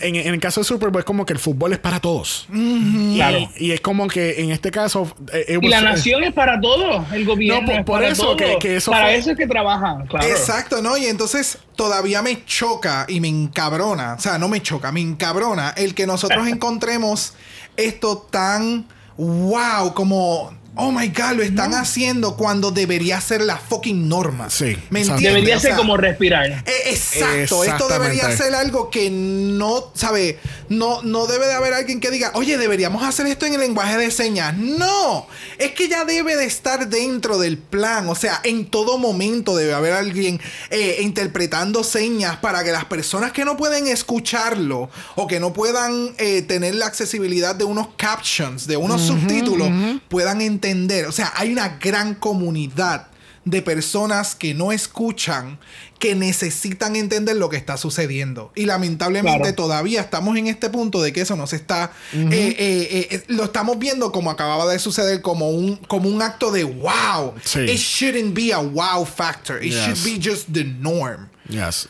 En, 0.00 0.14
en 0.14 0.32
el 0.32 0.38
caso 0.38 0.60
del 0.60 0.64
Super 0.66 0.90
Bowl 0.90 1.00
es 1.00 1.04
como 1.04 1.26
que 1.26 1.32
el 1.32 1.40
fútbol 1.40 1.72
es 1.72 1.80
para 1.80 1.98
todos. 1.98 2.46
Y- 2.54 3.16
Claro. 3.16 3.50
Y, 3.56 3.72
es 3.72 3.80
como 3.80 4.06
que 4.06 4.40
en 4.40 4.52
este 4.52 4.70
caso. 4.70 5.12
eh, 5.32 5.56
it 5.56 5.58
Y 5.60 5.66
la 5.68 5.78
was- 5.78 5.84
nación 5.86 6.22
es 6.22 6.32
para 6.32 6.60
todos. 6.60 7.04
El 7.12 7.24
gobierno 7.24 7.62
No, 7.62 7.66
por- 7.66 7.74
es 7.80 7.84
por 7.84 7.94
para 8.00 8.08
eso, 8.12 8.22
todos. 8.22 8.36
que- 8.36 8.58
que 8.60 8.76
eso 8.76 8.92
para 8.92 9.06
fue- 9.06 9.16
eso 9.16 9.30
es 9.32 9.36
que 9.36 9.46
trabajan, 9.48 10.06
claro. 10.06 10.24
Exacto, 10.28 10.82
¿no? 10.82 10.96
Y 10.96 11.06
entonces 11.06 11.58
todavía 11.74 12.22
me 12.22 12.44
choca 12.44 13.06
y 13.08 13.18
me 13.18 13.26
encabrona, 13.26 14.14
o 14.14 14.20
sea, 14.20 14.38
no 14.38 14.48
me 14.48 14.62
choca, 14.62 14.92
me 14.92 15.00
encabrona 15.00 15.70
el 15.76 15.96
que 15.96 16.06
nosotros 16.06 16.46
encontremos 16.48 17.34
esto 17.76 18.18
tan 18.30 18.86
wow, 19.16 19.94
como, 19.94 20.52
oh 20.80 20.92
my 20.92 21.08
god, 21.08 21.32
lo 21.34 21.42
están 21.42 21.74
haciendo 21.74 22.36
cuando 22.36 22.70
debería 22.70 23.20
ser 23.20 23.40
la 23.42 23.56
fucking 23.56 24.08
norma. 24.08 24.48
Sí, 24.48 24.76
¿Me 24.90 25.00
entiendes? 25.00 25.24
Debería 25.24 25.56
O 25.56 25.60
ser 25.60 25.74
como 25.74 25.96
respirar. 25.96 26.46
eh, 26.46 26.64
Exacto, 26.86 27.64
esto 27.64 27.88
debería 27.88 28.30
ser 28.36 28.54
algo 28.54 28.88
que 28.88 29.10
no, 29.10 29.90
¿sabe? 29.94 30.38
No, 30.68 31.02
no 31.02 31.26
debe 31.26 31.46
de 31.46 31.54
haber 31.54 31.74
alguien 31.74 31.98
que 31.98 32.10
diga, 32.10 32.30
oye, 32.34 32.58
deberíamos 32.58 33.02
hacer 33.02 33.26
esto 33.26 33.46
en 33.46 33.54
el 33.54 33.60
lenguaje 33.60 33.96
de 33.98 34.10
señas. 34.10 34.56
No, 34.56 35.26
es 35.58 35.72
que 35.72 35.88
ya 35.88 36.04
debe 36.04 36.36
de 36.36 36.44
estar 36.44 36.88
dentro 36.88 37.38
del 37.38 37.58
plan. 37.58 38.08
O 38.08 38.14
sea, 38.14 38.40
en 38.44 38.66
todo 38.66 38.98
momento 38.98 39.56
debe 39.56 39.74
haber 39.74 39.94
alguien 39.94 40.40
eh, 40.70 40.98
interpretando 41.00 41.82
señas 41.82 42.36
para 42.36 42.62
que 42.62 42.70
las 42.70 42.84
personas 42.84 43.32
que 43.32 43.44
no 43.44 43.56
pueden 43.56 43.88
escucharlo 43.88 44.90
o 45.16 45.26
que 45.26 45.40
no 45.40 45.52
puedan 45.52 46.14
eh, 46.18 46.42
tener 46.42 46.76
la 46.76 46.86
accesibilidad 46.86 47.56
de 47.56 47.64
unos 47.64 47.88
captions, 47.96 48.66
de 48.68 48.76
unos 48.76 49.02
subtítulos, 49.02 49.68
puedan 50.08 50.40
entender. 50.40 50.67
O 51.06 51.12
sea, 51.12 51.32
hay 51.36 51.52
una 51.52 51.78
gran 51.80 52.14
comunidad 52.14 53.08
de 53.44 53.62
personas 53.62 54.34
que 54.34 54.52
no 54.52 54.72
escuchan, 54.72 55.58
que 55.98 56.14
necesitan 56.14 56.96
entender 56.96 57.36
lo 57.36 57.48
que 57.48 57.56
está 57.56 57.78
sucediendo. 57.78 58.52
Y 58.54 58.66
lamentablemente 58.66 59.38
Claro. 59.38 59.54
todavía 59.54 60.02
estamos 60.02 60.36
en 60.36 60.48
este 60.48 60.68
punto 60.68 61.00
de 61.00 61.12
que 61.14 61.22
eso 61.22 61.34
no 61.34 61.46
se 61.46 61.56
está... 61.56 61.90
eh, 62.12 62.28
eh, 62.30 63.08
eh, 63.10 63.24
lo 63.28 63.44
estamos 63.44 63.78
viendo 63.78 64.12
como 64.12 64.30
acababa 64.30 64.70
de 64.70 64.78
suceder, 64.78 65.22
como 65.22 65.48
un, 65.50 65.76
como 65.76 66.10
un 66.10 66.20
acto 66.20 66.50
de 66.52 66.64
wow. 66.64 67.34
Sí. 67.42 67.60
It 67.60 67.78
shouldn't 67.78 68.34
be 68.34 68.52
a 68.52 68.58
wow 68.58 69.06
factor. 69.06 69.62
It 69.64 69.72
Yes. 69.72 69.84
should 69.86 70.04
be 70.04 70.30
just 70.30 70.48
the 70.52 70.64
norm. 70.64 71.28
Yes. 71.48 71.88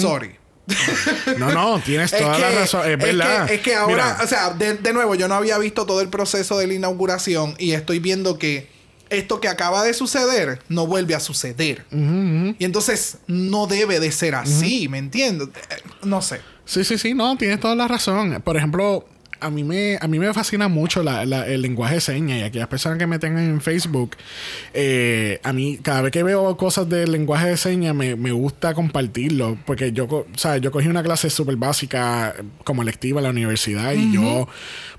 Sorry. 0.00 0.37
No, 1.38 1.52
no, 1.52 1.80
tienes 1.80 2.10
toda 2.18 2.38
la 2.38 2.50
razón. 2.50 2.90
Es 2.90 2.98
verdad. 2.98 3.46
que, 3.46 3.54
es 3.54 3.60
que 3.60 3.74
ahora, 3.74 4.12
Mira, 4.14 4.18
o 4.24 4.26
sea, 4.26 4.50
de, 4.50 4.74
de 4.74 4.92
nuevo, 4.92 5.14
yo 5.14 5.28
no 5.28 5.34
había 5.34 5.58
visto 5.58 5.86
todo 5.86 6.00
el 6.00 6.08
proceso 6.08 6.58
de 6.58 6.66
la 6.66 6.74
inauguración 6.74 7.54
y 7.58 7.72
estoy 7.72 7.98
viendo 7.98 8.38
que 8.38 8.68
esto 9.10 9.40
que 9.40 9.48
acaba 9.48 9.84
de 9.84 9.94
suceder 9.94 10.60
no 10.68 10.86
vuelve 10.86 11.14
a 11.14 11.20
suceder. 11.20 11.84
Y 11.90 12.64
entonces 12.64 13.18
no 13.26 13.66
debe 13.66 14.00
de 14.00 14.12
ser 14.12 14.34
así, 14.34 14.88
¿me 14.88 14.98
entiendes? 14.98 15.48
Eh, 15.70 15.76
No 16.02 16.20
sé. 16.20 16.40
Sí, 16.66 16.84
sí, 16.84 16.98
sí, 16.98 17.14
no, 17.14 17.36
tienes 17.38 17.60
toda 17.60 17.74
la 17.74 17.88
razón. 17.88 18.42
Por 18.44 18.58
ejemplo, 18.58 19.08
a 19.40 19.50
mí 19.50 19.64
me, 19.64 19.96
a 20.00 20.06
mí 20.08 20.18
me 20.18 20.32
fascina 20.34 20.68
mucho 20.68 21.02
la- 21.02 21.24
la- 21.26 21.46
el 21.46 21.62
lenguaje 21.62 21.96
de 21.96 22.00
señas 22.00 22.38
y 22.38 22.42
aquellas 22.42 22.68
personas 22.68 22.98
que 22.98 23.06
me 23.06 23.18
tengan 23.18 23.44
en 23.44 23.60
Facebook, 23.60 24.16
eh, 24.74 25.40
a 25.42 25.52
mí 25.52 25.78
cada 25.82 26.02
vez 26.02 26.12
que 26.12 26.22
veo 26.22 26.56
cosas 26.56 26.88
del 26.88 27.12
lenguaje 27.12 27.48
de 27.48 27.56
señas 27.56 27.94
me, 27.94 28.16
me 28.16 28.32
gusta 28.32 28.74
compartirlo 28.74 29.58
porque 29.66 29.92
yo, 29.92 30.04
o 30.06 30.26
sea, 30.36 30.56
yo 30.58 30.70
cogí 30.70 30.88
una 30.88 31.02
clase 31.02 31.30
súper 31.30 31.56
básica 31.56 32.34
como 32.64 32.82
electiva 32.82 33.20
en 33.20 33.24
la 33.24 33.30
universidad 33.30 33.92
y 33.92 34.12
yo, 34.12 34.48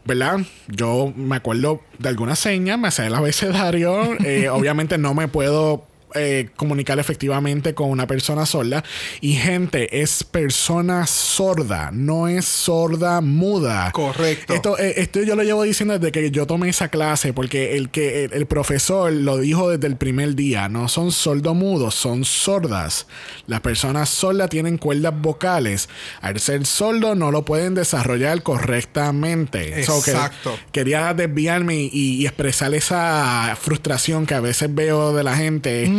¿verdad? 0.05 0.39
Yo 0.67 1.13
me 1.15 1.36
acuerdo 1.36 1.81
de 1.98 2.10
algunas 2.10 2.39
señas, 2.39 2.79
me 2.79 2.91
sé 2.91 3.08
el 3.08 3.15
abecedario, 3.15 4.15
eh, 4.24 4.50
obviamente 4.51 4.98
no 4.98 5.13
me 5.13 5.27
puedo 5.27 5.86
eh, 6.15 6.49
comunicar 6.55 6.99
efectivamente 6.99 7.73
con 7.73 7.89
una 7.89 8.07
persona 8.07 8.45
sorda. 8.45 8.83
Y 9.21 9.33
gente, 9.33 10.01
es 10.01 10.23
persona 10.23 11.05
sorda, 11.07 11.89
no 11.93 12.27
es 12.27 12.45
sorda 12.45 13.21
muda. 13.21 13.91
Correcto. 13.91 14.53
Esto, 14.53 14.77
eh, 14.79 14.95
esto 14.97 15.21
yo 15.23 15.35
lo 15.35 15.43
llevo 15.43 15.63
diciendo 15.63 15.97
desde 15.97 16.11
que 16.11 16.31
yo 16.31 16.47
tomé 16.47 16.69
esa 16.69 16.87
clase, 16.89 17.33
porque 17.33 17.75
el 17.77 17.89
que 17.89 18.25
el, 18.25 18.33
el 18.33 18.45
profesor 18.45 19.11
lo 19.11 19.37
dijo 19.37 19.69
desde 19.69 19.87
el 19.87 19.95
primer 19.97 20.35
día. 20.35 20.69
No 20.69 20.87
son 20.89 21.11
sordomudos, 21.11 21.95
son 21.95 22.25
sordas. 22.25 23.07
Las 23.47 23.61
personas 23.61 24.09
sordas 24.09 24.49
tienen 24.49 24.77
cuerdas 24.77 25.13
vocales. 25.19 25.89
Al 26.21 26.39
ser 26.39 26.65
sordo 26.65 27.15
no 27.15 27.31
lo 27.31 27.45
pueden 27.45 27.75
desarrollar 27.75 28.41
correctamente. 28.43 29.83
So, 29.83 30.01
que- 30.03 30.11
Exacto. 30.11 30.57
quería 30.71 31.13
desviarme 31.13 31.75
y, 31.75 31.89
y 32.21 32.25
expresar 32.25 32.73
esa 32.73 33.57
frustración 33.59 34.25
que 34.25 34.33
a 34.35 34.39
veces 34.39 34.73
veo 34.73 35.13
de 35.13 35.23
la 35.23 35.35
gente. 35.35 35.89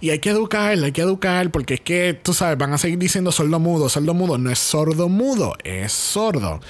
Y 0.00 0.10
hay 0.10 0.18
que 0.18 0.30
educar, 0.30 0.72
hay 0.72 0.92
que 0.92 1.00
educar, 1.00 1.50
porque 1.50 1.74
es 1.74 1.80
que, 1.80 2.18
tú 2.20 2.34
sabes, 2.34 2.58
van 2.58 2.72
a 2.72 2.78
seguir 2.78 2.98
diciendo 2.98 3.32
sordo 3.32 3.58
mudo, 3.58 3.88
sordo 3.88 4.14
mudo. 4.14 4.38
No 4.38 4.50
es 4.50 4.58
sordo 4.58 5.08
mudo, 5.08 5.56
es 5.64 5.92
sordo. 5.92 6.60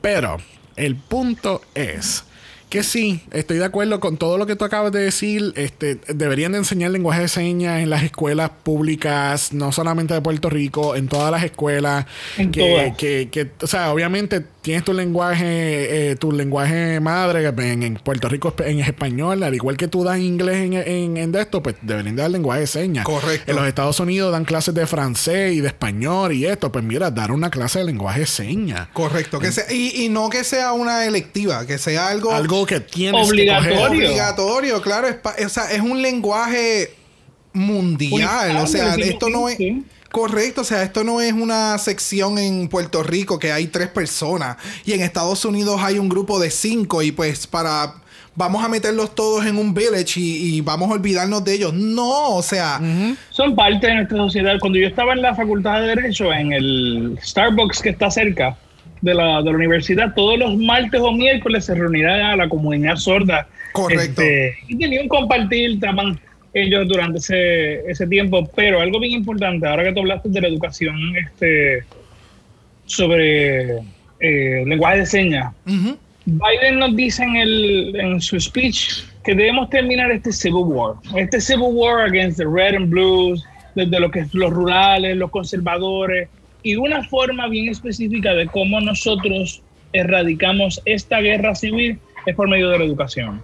Pero 0.00 0.38
el 0.76 0.96
punto 0.96 1.62
es 1.74 2.24
que 2.70 2.84
sí, 2.84 3.20
estoy 3.32 3.58
de 3.58 3.64
acuerdo 3.64 3.98
con 3.98 4.16
todo 4.16 4.38
lo 4.38 4.46
que 4.46 4.54
tú 4.54 4.64
acabas 4.64 4.92
de 4.92 5.00
decir. 5.00 5.52
Este, 5.56 5.96
deberían 6.06 6.52
de 6.52 6.58
enseñar 6.58 6.92
lenguaje 6.92 7.22
de 7.22 7.28
señas 7.28 7.82
en 7.82 7.90
las 7.90 8.04
escuelas 8.04 8.50
públicas, 8.62 9.52
no 9.52 9.72
solamente 9.72 10.14
de 10.14 10.20
Puerto 10.20 10.48
Rico, 10.48 10.94
en 10.94 11.08
todas 11.08 11.32
las 11.32 11.42
escuelas. 11.42 12.06
En 12.38 12.52
que, 12.52 12.60
todas. 12.60 12.96
que, 12.96 13.28
que, 13.30 13.50
o 13.60 13.66
sea, 13.66 13.92
obviamente 13.92 14.46
tienes 14.62 14.84
tu 14.84 14.92
lenguaje, 14.92 16.10
eh, 16.10 16.16
tu 16.16 16.32
lenguaje 16.32 17.00
madre 17.00 17.46
en, 17.48 17.82
en 17.82 17.94
Puerto 17.94 18.28
Rico 18.28 18.54
en 18.64 18.80
español, 18.80 19.42
al 19.42 19.54
igual 19.54 19.76
que 19.76 19.88
tú 19.88 20.04
das 20.04 20.18
inglés 20.18 20.56
en, 20.58 20.72
en, 20.74 21.16
en 21.16 21.32
de 21.32 21.40
esto, 21.40 21.62
pues 21.62 21.76
deberían 21.80 22.16
dar 22.16 22.30
lenguaje 22.30 22.60
de 22.60 22.66
señas. 22.66 23.04
Correcto. 23.04 23.50
En 23.50 23.56
los 23.56 23.66
Estados 23.66 23.98
Unidos 24.00 24.30
dan 24.32 24.44
clases 24.44 24.74
de 24.74 24.86
francés 24.86 25.54
y 25.54 25.60
de 25.60 25.68
español 25.68 26.32
y 26.32 26.44
esto, 26.46 26.70
pues 26.70 26.84
mira, 26.84 27.10
dar 27.10 27.32
una 27.32 27.48
clase 27.50 27.78
de 27.78 27.86
lenguaje 27.86 28.20
de 28.20 28.26
señas. 28.26 28.88
Correcto. 28.92 29.38
Que 29.38 29.50
sea, 29.50 29.64
y, 29.72 30.04
y 30.04 30.08
no 30.10 30.28
que 30.28 30.44
sea 30.44 30.72
una 30.72 31.06
electiva, 31.06 31.66
que 31.66 31.78
sea 31.78 32.08
algo, 32.08 32.32
Algo 32.32 32.66
que 32.66 32.80
tienes 32.80 33.26
Obligatorio. 33.28 33.70
que 33.70 33.76
coger. 33.82 33.96
obligatorio. 33.96 34.82
Claro, 34.82 35.08
es, 35.08 35.14
pa- 35.14 35.36
o 35.44 35.48
sea, 35.48 35.70
es 35.72 35.80
un 35.80 36.02
lenguaje 36.02 36.90
mundial. 37.52 38.56
O 38.58 38.66
sea, 38.66 38.94
esto 38.96 39.28
no 39.28 39.48
es. 39.48 39.56
sí. 39.56 39.84
Correcto, 40.10 40.62
o 40.62 40.64
sea, 40.64 40.82
esto 40.82 41.04
no 41.04 41.20
es 41.20 41.32
una 41.32 41.78
sección 41.78 42.38
en 42.38 42.68
Puerto 42.68 43.02
Rico 43.02 43.38
que 43.38 43.52
hay 43.52 43.68
tres 43.68 43.88
personas 43.88 44.56
y 44.84 44.92
en 44.92 45.02
Estados 45.02 45.44
Unidos 45.44 45.80
hay 45.82 45.98
un 45.98 46.08
grupo 46.08 46.40
de 46.40 46.50
cinco 46.50 47.02
y 47.02 47.12
pues 47.12 47.46
para 47.46 47.94
vamos 48.34 48.64
a 48.64 48.68
meterlos 48.68 49.14
todos 49.14 49.46
en 49.46 49.56
un 49.56 49.74
village 49.74 50.18
y, 50.18 50.56
y 50.56 50.60
vamos 50.62 50.90
a 50.90 50.94
olvidarnos 50.94 51.44
de 51.44 51.54
ellos. 51.54 51.74
No, 51.74 52.36
o 52.36 52.42
sea, 52.42 52.80
Son 53.30 53.54
parte 53.54 53.86
de 53.86 53.94
nuestra 53.96 54.16
sociedad. 54.16 54.56
Cuando 54.60 54.78
yo 54.78 54.88
estaba 54.88 55.12
en 55.12 55.22
la 55.22 55.34
facultad 55.34 55.80
de 55.80 55.88
Derecho, 55.88 56.32
en 56.32 56.52
el 56.52 57.18
Starbucks 57.22 57.82
que 57.82 57.90
está 57.90 58.10
cerca 58.10 58.56
de 59.02 59.14
la, 59.14 59.42
de 59.42 59.50
la 59.50 59.56
universidad, 59.56 60.14
todos 60.14 60.38
los 60.38 60.56
martes 60.56 61.00
o 61.00 61.12
miércoles 61.12 61.66
se 61.66 61.74
reunirá 61.74 62.34
la 62.34 62.48
comunidad 62.48 62.96
sorda. 62.96 63.46
Correcto. 63.72 64.22
Este, 64.22 64.54
y 64.68 64.76
tenía 64.76 65.02
un 65.02 65.08
compartir, 65.08 65.72
estaban 65.72 66.18
ellos 66.52 66.88
durante 66.88 67.18
ese, 67.18 67.90
ese 67.90 68.06
tiempo. 68.06 68.48
Pero 68.54 68.80
algo 68.80 69.00
bien 69.00 69.12
importante, 69.12 69.66
ahora 69.66 69.84
que 69.84 69.92
tú 69.92 70.00
hablaste 70.00 70.28
de 70.28 70.40
la 70.40 70.48
educación 70.48 70.96
este, 71.16 71.84
sobre 72.86 73.78
eh, 74.20 74.64
lenguaje 74.66 74.98
de 74.98 75.06
señas, 75.06 75.54
ujú, 75.66 75.96
Biden 76.26 76.78
nos 76.78 76.94
dice 76.94 77.24
en, 77.24 77.36
el, 77.36 77.96
en 77.96 78.20
su 78.20 78.38
speech 78.38 79.04
que 79.24 79.34
debemos 79.34 79.70
terminar 79.70 80.10
este 80.10 80.32
civil 80.32 80.64
war. 80.66 80.94
Este 81.16 81.40
civil 81.40 81.70
war 81.72 82.06
against 82.06 82.38
the 82.38 82.46
red 82.46 82.74
and 82.74 82.90
blues, 82.90 83.44
desde 83.74 83.98
lo 84.00 84.10
que 84.10 84.20
es 84.20 84.34
los 84.34 84.50
rurales, 84.50 85.16
los 85.16 85.30
conservadores, 85.30 86.28
y 86.62 86.76
una 86.76 87.02
forma 87.04 87.48
bien 87.48 87.68
específica 87.68 88.34
de 88.34 88.46
cómo 88.46 88.80
nosotros 88.80 89.62
erradicamos 89.92 90.80
esta 90.84 91.20
guerra 91.20 91.54
civil 91.54 91.98
es 92.26 92.36
por 92.36 92.48
medio 92.48 92.68
de 92.68 92.78
la 92.78 92.84
educación. 92.84 93.42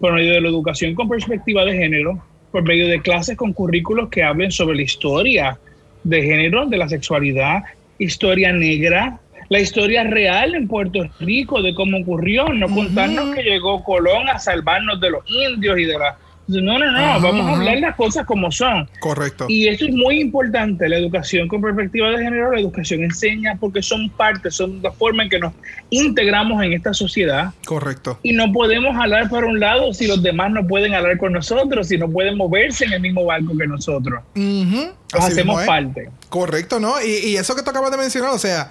Por 0.00 0.14
medio 0.14 0.32
de 0.32 0.40
la 0.40 0.48
educación 0.48 0.94
con 0.94 1.08
perspectiva 1.08 1.64
de 1.64 1.76
género, 1.76 2.22
por 2.54 2.62
medio 2.62 2.86
de 2.86 3.02
clases 3.02 3.36
con 3.36 3.52
currículos 3.52 4.10
que 4.10 4.22
hablen 4.22 4.52
sobre 4.52 4.76
la 4.76 4.82
historia 4.82 5.58
de 6.04 6.22
género, 6.22 6.66
de 6.66 6.76
la 6.76 6.88
sexualidad, 6.88 7.64
historia 7.98 8.52
negra, 8.52 9.18
la 9.48 9.58
historia 9.58 10.04
real 10.04 10.54
en 10.54 10.68
Puerto 10.68 11.00
Rico 11.18 11.60
de 11.62 11.74
cómo 11.74 11.98
ocurrió, 11.98 12.48
no 12.50 12.68
contarnos 12.68 13.34
que 13.34 13.42
llegó 13.42 13.82
Colón 13.82 14.28
a 14.28 14.38
salvarnos 14.38 15.00
de 15.00 15.10
los 15.10 15.24
indios 15.28 15.80
y 15.80 15.84
de 15.84 15.98
la... 15.98 16.16
No, 16.46 16.78
no, 16.78 16.90
no, 16.92 16.98
Ajá, 16.98 17.18
vamos 17.18 17.46
a 17.46 17.48
ajá. 17.52 17.56
hablar 17.58 17.78
las 17.78 17.96
cosas 17.96 18.26
como 18.26 18.50
son. 18.52 18.88
correcto. 19.00 19.46
Y 19.48 19.68
eso 19.68 19.86
es 19.86 19.94
muy 19.94 20.20
importante, 20.20 20.88
la 20.88 20.96
educación 20.98 21.48
con 21.48 21.62
perspectiva 21.62 22.10
de 22.10 22.18
género, 22.22 22.52
la 22.52 22.60
educación 22.60 23.02
enseña 23.02 23.56
porque 23.58 23.82
son 23.82 24.10
parte, 24.10 24.50
son 24.50 24.80
la 24.82 24.92
forma 24.92 25.22
en 25.22 25.30
que 25.30 25.38
nos 25.38 25.52
integramos 25.90 26.62
en 26.62 26.72
esta 26.74 26.92
sociedad 26.92 27.52
Correcto. 27.64 28.18
y 28.22 28.32
no 28.32 28.52
podemos 28.52 28.94
hablar 28.96 29.30
para 29.30 29.46
un 29.46 29.58
lado 29.58 29.92
si 29.94 30.06
los 30.06 30.22
demás 30.22 30.50
no 30.50 30.66
pueden 30.66 30.94
hablar 30.94 31.16
con 31.18 31.32
nosotros, 31.32 31.88
si 31.88 31.96
no 31.98 32.10
pueden 32.10 32.36
moverse 32.36 32.84
en 32.84 32.92
el 32.92 33.00
mismo 33.00 33.24
barco 33.24 33.56
que 33.56 33.66
nosotros. 33.66 34.20
Nos 34.34 34.94
hacemos 35.14 35.62
parte. 35.64 36.10
Correcto, 36.28 36.80
¿no? 36.80 37.00
Y, 37.02 37.28
y 37.30 37.36
eso 37.36 37.54
que 37.54 37.62
tú 37.62 37.70
acabas 37.70 37.90
de 37.90 37.96
mencionar, 37.96 38.30
o 38.30 38.38
sea, 38.38 38.70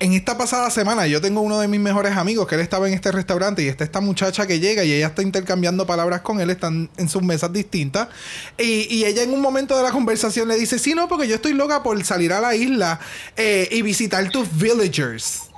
en 0.00 0.12
esta 0.12 0.38
pasada 0.38 0.70
semana 0.70 1.06
yo 1.06 1.20
tengo 1.20 1.40
uno 1.40 1.58
de 1.58 1.66
mis 1.66 1.80
mejores 1.80 2.16
amigos 2.16 2.46
que 2.46 2.54
él 2.54 2.60
estaba 2.60 2.86
en 2.86 2.94
este 2.94 3.10
restaurante 3.10 3.62
y 3.62 3.68
está 3.68 3.84
esta 3.84 4.00
muchacha 4.00 4.46
que 4.46 4.60
llega 4.60 4.84
y 4.84 4.92
ella 4.92 5.08
está 5.08 5.22
intercambiando 5.22 5.86
palabras 5.86 6.20
con 6.20 6.40
él, 6.40 6.50
están 6.50 6.88
en 6.96 7.08
sus 7.08 7.22
mesas 7.22 7.52
distintas. 7.52 8.08
Y, 8.56 8.86
y 8.94 9.04
ella 9.04 9.22
en 9.22 9.32
un 9.32 9.40
momento 9.40 9.76
de 9.76 9.82
la 9.82 9.90
conversación 9.90 10.48
le 10.48 10.56
dice, 10.56 10.78
sí, 10.78 10.94
no, 10.94 11.08
porque 11.08 11.26
yo 11.26 11.34
estoy 11.34 11.52
loca 11.52 11.82
por 11.82 12.02
salir 12.04 12.32
a 12.32 12.40
la 12.40 12.54
isla 12.54 13.00
eh, 13.36 13.68
y 13.72 13.82
visitar 13.82 14.30
tus 14.30 14.48
villagers. 14.56 15.50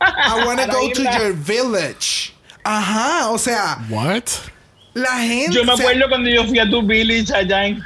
I 0.00 0.44
wanna 0.46 0.66
go 0.66 0.90
to 0.90 1.02
your 1.02 1.34
village. 1.34 2.32
Ajá, 2.64 3.28
o 3.28 3.38
sea, 3.38 3.78
What? 3.90 4.24
la 4.94 5.18
gente... 5.18 5.54
Yo 5.54 5.64
me 5.64 5.72
o 5.72 5.76
sea, 5.76 5.86
acuerdo 5.86 6.08
cuando 6.08 6.30
yo 6.30 6.46
fui 6.46 6.58
a 6.58 6.68
tu 6.68 6.82
village 6.86 7.34
allá 7.34 7.66
en... 7.66 7.82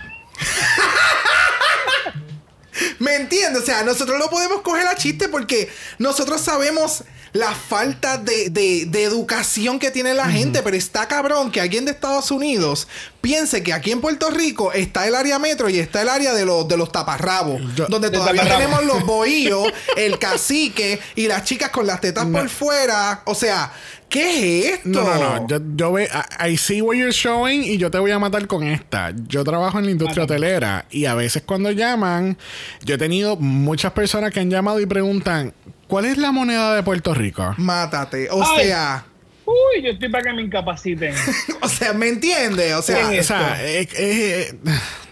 ¿Me 2.98 3.14
entiendes? 3.16 3.62
O 3.62 3.66
sea, 3.66 3.82
nosotros 3.82 4.18
lo 4.18 4.28
podemos 4.30 4.62
coger 4.62 4.86
a 4.86 4.94
chiste 4.94 5.28
porque 5.28 5.70
nosotros 5.98 6.40
sabemos 6.40 7.04
la 7.38 7.52
falta 7.54 8.16
de, 8.18 8.50
de- 8.50 8.86
de 8.86 9.02
educación 9.04 9.78
que 9.78 9.90
tiene 9.90 10.14
la 10.14 10.26
gente, 10.30 10.62
pero 10.62 10.76
está 10.76 11.06
cabrón 11.08 11.50
que 11.50 11.60
alguien 11.60 11.84
de 11.84 11.90
Estados 11.92 12.30
Unidos 12.30 12.88
piense 13.20 13.62
que 13.62 13.72
aquí 13.72 13.90
en 13.90 14.00
Puerto 14.00 14.30
Rico 14.30 14.72
está 14.72 15.06
el 15.06 15.14
área 15.14 15.38
metro 15.38 15.68
y 15.68 15.78
está 15.78 16.02
el 16.02 16.08
área 16.08 16.32
de 16.32 16.44
los, 16.44 16.66
de 16.68 16.76
los 16.76 16.92
taparrabos, 16.92 17.60
Yo- 17.74 17.86
donde 17.88 18.10
De 18.10 18.16
todavía 18.18 18.42
taparrabos. 18.42 18.78
tenemos 18.80 18.94
los 18.96 19.06
bohíos, 19.06 19.72
el 19.96 20.18
cacique 20.18 21.00
y 21.16 21.26
las 21.26 21.44
chicas 21.44 21.70
con 21.70 21.86
las 21.86 22.00
tetas 22.00 22.24
por 22.26 22.48
fuera. 22.48 23.22
O 23.26 23.34
sea, 23.34 23.72
¿qué 24.08 24.60
es 24.68 24.74
esto? 24.74 24.88
No, 24.88 25.02
no, 25.02 25.40
no. 25.40 25.46
Yo, 25.48 25.58
yo 25.74 25.92
ve, 25.92 26.08
I, 26.40 26.50
I 26.52 26.56
see 26.56 26.80
what 26.80 26.94
you're 26.94 27.10
showing 27.12 27.64
y 27.64 27.76
yo 27.78 27.90
te 27.90 27.98
voy 27.98 28.12
a 28.12 28.18
matar 28.20 28.46
con 28.46 28.62
esta. 28.62 29.12
Yo 29.26 29.42
trabajo 29.44 29.78
en 29.80 29.86
la 29.86 29.90
industria 29.90 30.24
hotelera 30.24 30.86
y 30.90 31.06
a 31.06 31.14
veces 31.14 31.42
cuando 31.44 31.70
llaman, 31.72 32.38
yo 32.84 32.94
he 32.94 32.98
tenido 32.98 33.36
muchas 33.36 33.92
personas 33.92 34.30
que 34.32 34.38
han 34.40 34.50
llamado 34.50 34.78
y 34.80 34.86
preguntan, 34.86 35.52
¿cuál 35.88 36.04
es 36.04 36.18
la 36.18 36.32
moneda 36.32 36.74
de 36.74 36.82
Puerto 36.82 37.14
Rico? 37.14 37.54
Mátate. 37.58 38.28
O 38.30 38.42
Ay. 38.42 38.66
sea, 38.66 39.04
Uy, 39.46 39.82
yo 39.82 39.90
estoy 39.90 40.08
para 40.08 40.24
que 40.24 40.32
me 40.32 40.42
incapaciten. 40.42 41.14
o 41.62 41.68
sea, 41.68 41.92
¿me 41.92 42.08
entiendes? 42.08 42.74
O 42.74 42.82
sea, 42.82 43.08
¿Qué 43.08 43.20
O 43.20 43.22
sea, 43.22 43.64
eh, 43.64 43.82
eh, 43.82 43.88
eh, 43.96 44.58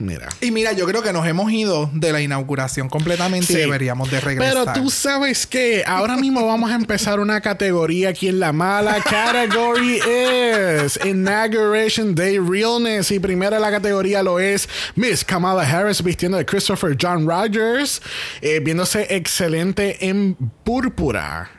mira. 0.01 0.29
Y 0.41 0.51
mira, 0.51 0.73
yo 0.73 0.87
creo 0.87 1.03
que 1.03 1.13
nos 1.13 1.25
hemos 1.25 1.53
ido 1.53 1.89
de 1.93 2.13
la 2.13 2.21
inauguración 2.21 2.89
completamente 2.89 3.53
y 3.53 3.57
deberíamos 3.57 4.11
de 4.11 4.21
regresar. 4.21 4.65
Pero 4.65 4.73
tú 4.73 4.91
sabes 4.91 5.47
que 5.47 5.85
ahora 5.87 6.17
mismo 6.17 6.45
vamos 6.45 6.73
a 6.73 6.75
empezar 6.75 7.21
una 7.21 7.41
categoría 7.41 8.09
aquí 8.09 8.29
en 8.29 8.41
la 8.41 8.53
mala. 8.53 9.01
Category 9.03 10.01
es 10.05 10.99
Inauguration 11.05 12.15
Day 12.17 12.39
Realness. 12.39 13.13
Y 13.13 13.21
primero 13.21 13.57
la 13.61 13.71
categoría 13.71 14.25
lo 14.25 14.41
es 14.41 14.69
Miss 14.97 15.25
Kamala 15.25 15.63
Harris 15.63 16.03
vistiendo 16.03 16.39
de 16.39 16.45
Christopher 16.45 16.97
John 17.01 17.29
Rogers, 17.29 18.03
eh, 18.41 18.61
viéndose 18.61 19.07
excelente 19.15 20.09
en 20.09 20.35
púrpura. 20.65 21.51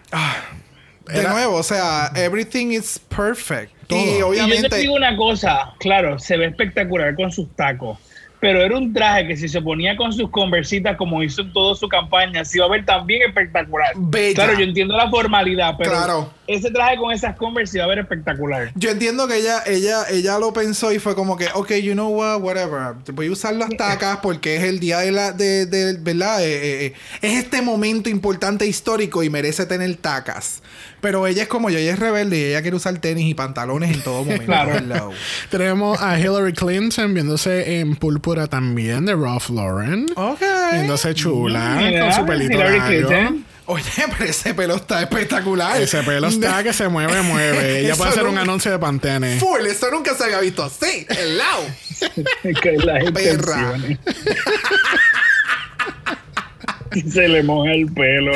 De 1.07 1.19
era- 1.19 1.31
nuevo, 1.33 1.55
o 1.57 1.63
sea, 1.63 2.12
everything 2.15 2.67
is 2.71 3.00
perfect. 3.15 3.71
Todo. 3.88 4.00
Y 4.00 4.01
Y 4.03 4.05
yo 4.12 4.17
te 4.17 4.24
obviamente, 4.24 4.77
digo 4.77 4.95
una 4.95 5.15
cosa, 5.15 5.74
claro, 5.79 6.17
se 6.19 6.38
ve 6.38 6.45
espectacular 6.47 7.13
con 7.15 7.31
sus 7.31 7.55
tacos, 7.55 8.00
pero 8.39 8.62
era 8.62 8.77
un 8.77 8.93
traje 8.93 9.27
que 9.27 9.38
si 9.38 9.47
se 9.47 9.62
ponía 9.62 9.95
con 9.95 10.12
sus 10.12 10.29
conversitas 10.29 10.97
como 10.97 11.24
hizo 11.24 11.41
en 11.41 11.53
toda 11.53 11.75
su 11.75 11.88
campaña, 11.88 12.43
se 12.45 12.57
iba 12.57 12.65
a 12.65 12.69
ver 12.69 12.85
también 12.85 13.21
espectacular. 13.27 13.89
Bella. 13.95 14.33
Claro, 14.35 14.53
yo 14.57 14.65
entiendo 14.65 14.95
la 14.95 15.09
formalidad, 15.09 15.75
pero 15.77 15.91
Claro. 15.91 16.33
ese 16.47 16.69
traje 16.71 16.97
con 16.97 17.12
esas 17.12 17.35
converse 17.38 17.74
se 17.74 17.77
iba 17.79 17.85
a 17.85 17.88
ver 17.89 18.00
espectacular. 18.00 18.71
yo 18.75 18.89
entiendo 18.91 19.27
que 19.27 19.38
ella, 19.38 19.63
ella, 19.65 20.03
ella 20.12 20.38
lo 20.39 20.51
pensó 20.53 20.91
y 20.91 21.00
fue 21.00 21.15
como 21.15 21.38
que, 21.38 21.47
ok, 21.53 21.71
you 21.75 21.93
know 21.93 22.09
what, 22.09 22.41
whatever. 22.41 22.95
Voy 23.13 23.27
a 23.27 23.31
usar 23.31 23.55
las 23.55 23.69
tacas 23.77 24.17
porque 24.21 24.57
es 24.57 24.63
el 24.63 24.79
día 24.79 25.00
de 25.00 25.12
la, 25.12 25.31
de, 25.31 25.65
de- 25.65 25.97
¿verdad? 26.00 26.43
Eh, 26.43 26.53
eh, 26.53 26.85
eh, 26.88 26.93
es 27.21 27.38
este 27.43 27.62
momento 27.62 28.09
importante 28.09 28.65
histórico 28.67 29.24
y 29.24 29.29
merece 29.29 29.65
tener 29.65 29.95
tacas. 29.97 30.62
Pero 31.05 31.27
ella 31.27 31.43
es 31.43 31.47
como 31.47 31.69
yo, 31.69 31.77
ella 31.77 31.93
es 31.93 32.00
rebelde 32.00 32.35
y 32.35 32.43
ella 32.45 32.63
quiere 32.63 32.77
usar 32.77 32.97
tenis 32.97 33.29
y 33.29 33.35
pantalones 33.35 33.93
en 33.93 34.01
todo 34.01 34.24
momento. 34.24 34.45
Claro. 34.47 35.12
Tenemos 35.51 36.01
a 36.01 36.19
Hillary 36.19 36.51
Clinton 36.51 37.13
viéndose 37.13 37.79
en 37.79 37.95
púrpura 37.95 38.47
también 38.47 39.05
de 39.05 39.13
Ralph 39.13 39.51
Lauren. 39.51 40.07
Ok. 40.15 40.41
Viéndose 40.71 41.13
chula 41.13 41.79
con 42.00 42.12
su 42.12 42.25
pelito 42.25 42.53
Hillary 42.53 42.77
largo. 42.79 43.07
Clinton. 43.07 43.45
Oye, 43.67 43.83
pero 44.17 44.25
ese 44.25 44.55
pelo 44.55 44.77
está 44.77 45.03
espectacular. 45.03 45.79
Ese 45.79 46.01
pelo 46.01 46.25
está 46.25 46.63
que 46.63 46.74
se 46.74 46.88
mueve, 46.88 47.21
mueve. 47.21 47.79
Ella 47.85 47.95
puede 47.95 48.09
hacer 48.09 48.25
un 48.25 48.39
anuncio 48.39 48.71
de 48.71 48.79
Pantene. 48.79 49.39
Full, 49.39 49.63
eso 49.67 49.91
nunca 49.91 50.15
se 50.15 50.24
había 50.24 50.39
visto 50.39 50.63
así. 50.63 51.05
Hello. 51.07 51.43
Que 52.63 52.77
las 52.77 53.12
Perra. 53.12 53.77
se 57.12 57.27
le 57.27 57.43
moja 57.43 57.74
el 57.74 57.91
pelo. 57.93 58.31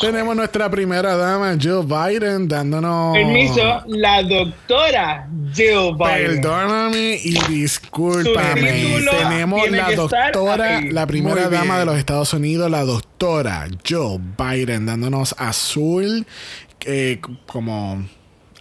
Tenemos 0.00 0.36
nuestra 0.36 0.70
primera 0.70 1.16
dama, 1.16 1.56
Jill 1.58 1.82
Biden, 1.84 2.46
dándonos. 2.46 3.16
Permiso, 3.16 3.82
la 3.88 4.22
doctora 4.22 5.28
Jill 5.52 5.96
Biden. 5.98 6.40
Perdóname 6.40 7.18
y 7.22 7.36
discúlpame. 7.48 9.00
Tenemos 9.10 9.70
la 9.70 9.92
doctora, 9.92 10.80
la 10.82 11.06
primera 11.06 11.48
dama 11.48 11.80
de 11.80 11.84
los 11.84 11.98
Estados 11.98 12.32
Unidos, 12.32 12.70
la 12.70 12.84
doctora 12.84 13.66
Jill 13.84 14.20
Biden, 14.38 14.86
dándonos 14.86 15.34
azul, 15.38 16.26
eh, 16.84 17.20
como. 17.46 18.04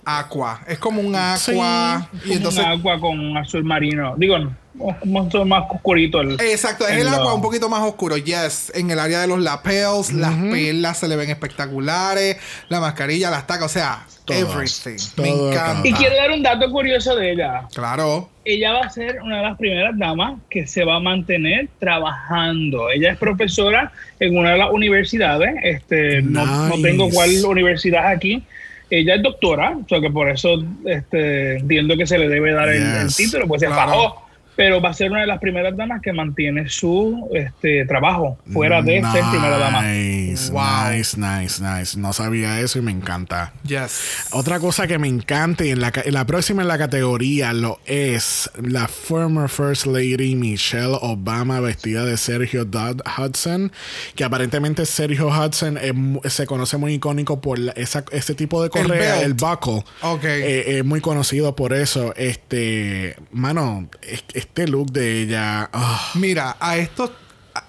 Aqua. 0.09 0.61
Es 0.67 0.79
como 0.79 1.01
un 1.01 1.13
aqua. 1.15 2.09
Sí. 2.23 2.29
y 2.29 2.33
entonces. 2.33 2.63
un 2.63 2.71
agua 2.71 2.99
con 2.99 3.37
azul 3.37 3.63
marino. 3.63 4.15
Digo, 4.17 4.37
como 4.37 4.55
un 4.79 5.47
más 5.49 5.63
oscurito. 5.69 6.21
El, 6.21 6.39
Exacto, 6.41 6.87
es 6.87 6.97
el 6.97 7.05
lo- 7.05 7.11
agua 7.11 7.33
un 7.33 7.41
poquito 7.41 7.69
más 7.69 7.81
oscuro. 7.81 8.17
Yes, 8.17 8.71
en 8.75 8.89
el 8.91 8.99
área 8.99 9.19
de 9.21 9.27
los 9.27 9.39
lapels, 9.39 10.13
las 10.13 10.33
perlas 10.35 10.97
se 10.99 11.07
le 11.07 11.15
ven 11.15 11.29
espectaculares, 11.29 12.37
la 12.69 12.79
mascarilla, 12.79 13.29
las 13.29 13.47
tacas, 13.47 13.65
o 13.65 13.69
sea, 13.69 14.05
Todo. 14.25 14.37
everything. 14.37 14.97
Me 15.17 15.29
encanta. 15.29 15.87
Y 15.87 15.93
quiero 15.93 16.15
dar 16.15 16.31
un 16.31 16.43
dato 16.43 16.69
curioso 16.71 17.15
de 17.15 17.31
ella. 17.33 17.63
Claro. 17.73 18.29
Ella 18.45 18.73
va 18.73 18.81
a 18.81 18.89
ser 18.89 19.21
una 19.21 19.37
de 19.37 19.43
las 19.43 19.57
primeras 19.57 19.97
damas 19.97 20.39
que 20.49 20.67
se 20.67 20.85
va 20.85 20.95
a 20.95 20.99
mantener 20.99 21.67
trabajando. 21.79 22.89
Ella 22.89 23.11
es 23.11 23.17
profesora 23.17 23.91
en 24.19 24.37
una 24.37 24.51
de 24.51 24.57
las 24.57 24.71
universidades. 24.71 25.55
Este, 25.63 26.21
no, 26.21 26.71
tengo 26.81 27.09
cuál 27.09 27.29
universidad 27.45 28.07
aquí. 28.07 28.43
Ella 28.89 29.15
es 29.15 29.23
doctora, 29.23 29.75
o 29.83 29.85
sea 29.89 29.99
que 29.99 30.09
por 30.09 30.29
eso 30.29 30.63
este, 30.85 31.57
entiendo 31.57 31.97
que 31.97 32.07
se 32.07 32.17
le 32.17 32.29
debe 32.29 32.53
dar 32.53 32.69
el, 32.69 33.13
título, 33.13 33.45
pues 33.45 33.59
se 33.59 33.67
Claro. 33.67 33.91
fajó. 33.91 34.26
Pero 34.57 34.81
va 34.81 34.89
a 34.89 34.93
ser 34.93 35.11
una 35.11 35.21
de 35.21 35.27
las 35.27 35.39
primeras 35.39 35.77
damas 35.77 36.01
que 36.01 36.11
mantiene 36.11 36.67
su 36.67 37.29
este, 37.33 37.85
trabajo 37.85 38.37
fuera 38.51 38.81
de 38.81 39.01
ser 39.03 39.23
primera 39.31 39.57
dama. 39.57 39.83
Nice, 39.83 40.51
Wow. 40.51 40.91
nice, 40.91 41.17
nice, 41.17 41.63
nice. 41.63 41.97
No 41.97 42.11
sabía 42.11 42.59
eso 42.59 42.79
y 42.79 42.81
me 42.81 42.91
encanta. 42.91 43.53
Yes. 43.63 44.27
Otra 44.31 44.59
cosa 44.59 44.85
que 44.87 44.97
me 44.97 45.07
encanta 45.07 45.63
y 45.63 45.69
en 45.69 45.79
la, 45.79 45.93
en 46.03 46.13
la 46.13 46.25
próxima 46.25 46.63
en 46.63 46.67
la 46.67 46.77
categoría 46.77 47.53
lo 47.53 47.79
es 47.85 48.49
la 48.61 48.87
former 48.87 49.47
First 49.47 49.85
Lady 49.85 50.35
Michelle 50.35 50.97
Obama 51.01 51.59
vestida 51.59 52.03
de 52.03 52.17
Sergio 52.17 52.65
Dodd 52.65 53.01
Hudson, 53.17 53.71
que 54.15 54.23
aparentemente 54.23 54.85
Sergio 54.87 55.27
Hudson 55.29 55.77
es 55.77 56.33
se 56.33 56.45
conoce 56.47 56.77
muy 56.77 56.93
icónico 56.95 57.39
por 57.41 57.59
la- 57.59 57.71
esa, 57.73 58.03
ese 58.11 58.33
tipo 58.33 58.63
de 58.63 58.69
correa, 58.69 59.21
el, 59.21 59.35
buckle. 59.35 59.83
Ok. 60.01 60.23
Eh, 60.23 60.77
es 60.79 60.83
muy 60.85 60.99
conocido 60.99 61.55
por 61.55 61.73
eso. 61.73 62.13
Este, 62.15 63.15
mano, 63.31 63.87
es- 64.01 64.46
este 64.47 64.67
look 64.67 64.91
de 64.91 65.21
ella. 65.21 65.69
ah, 65.73 66.11
Mira, 66.15 66.55
a 66.59 66.77
estos. 66.77 67.11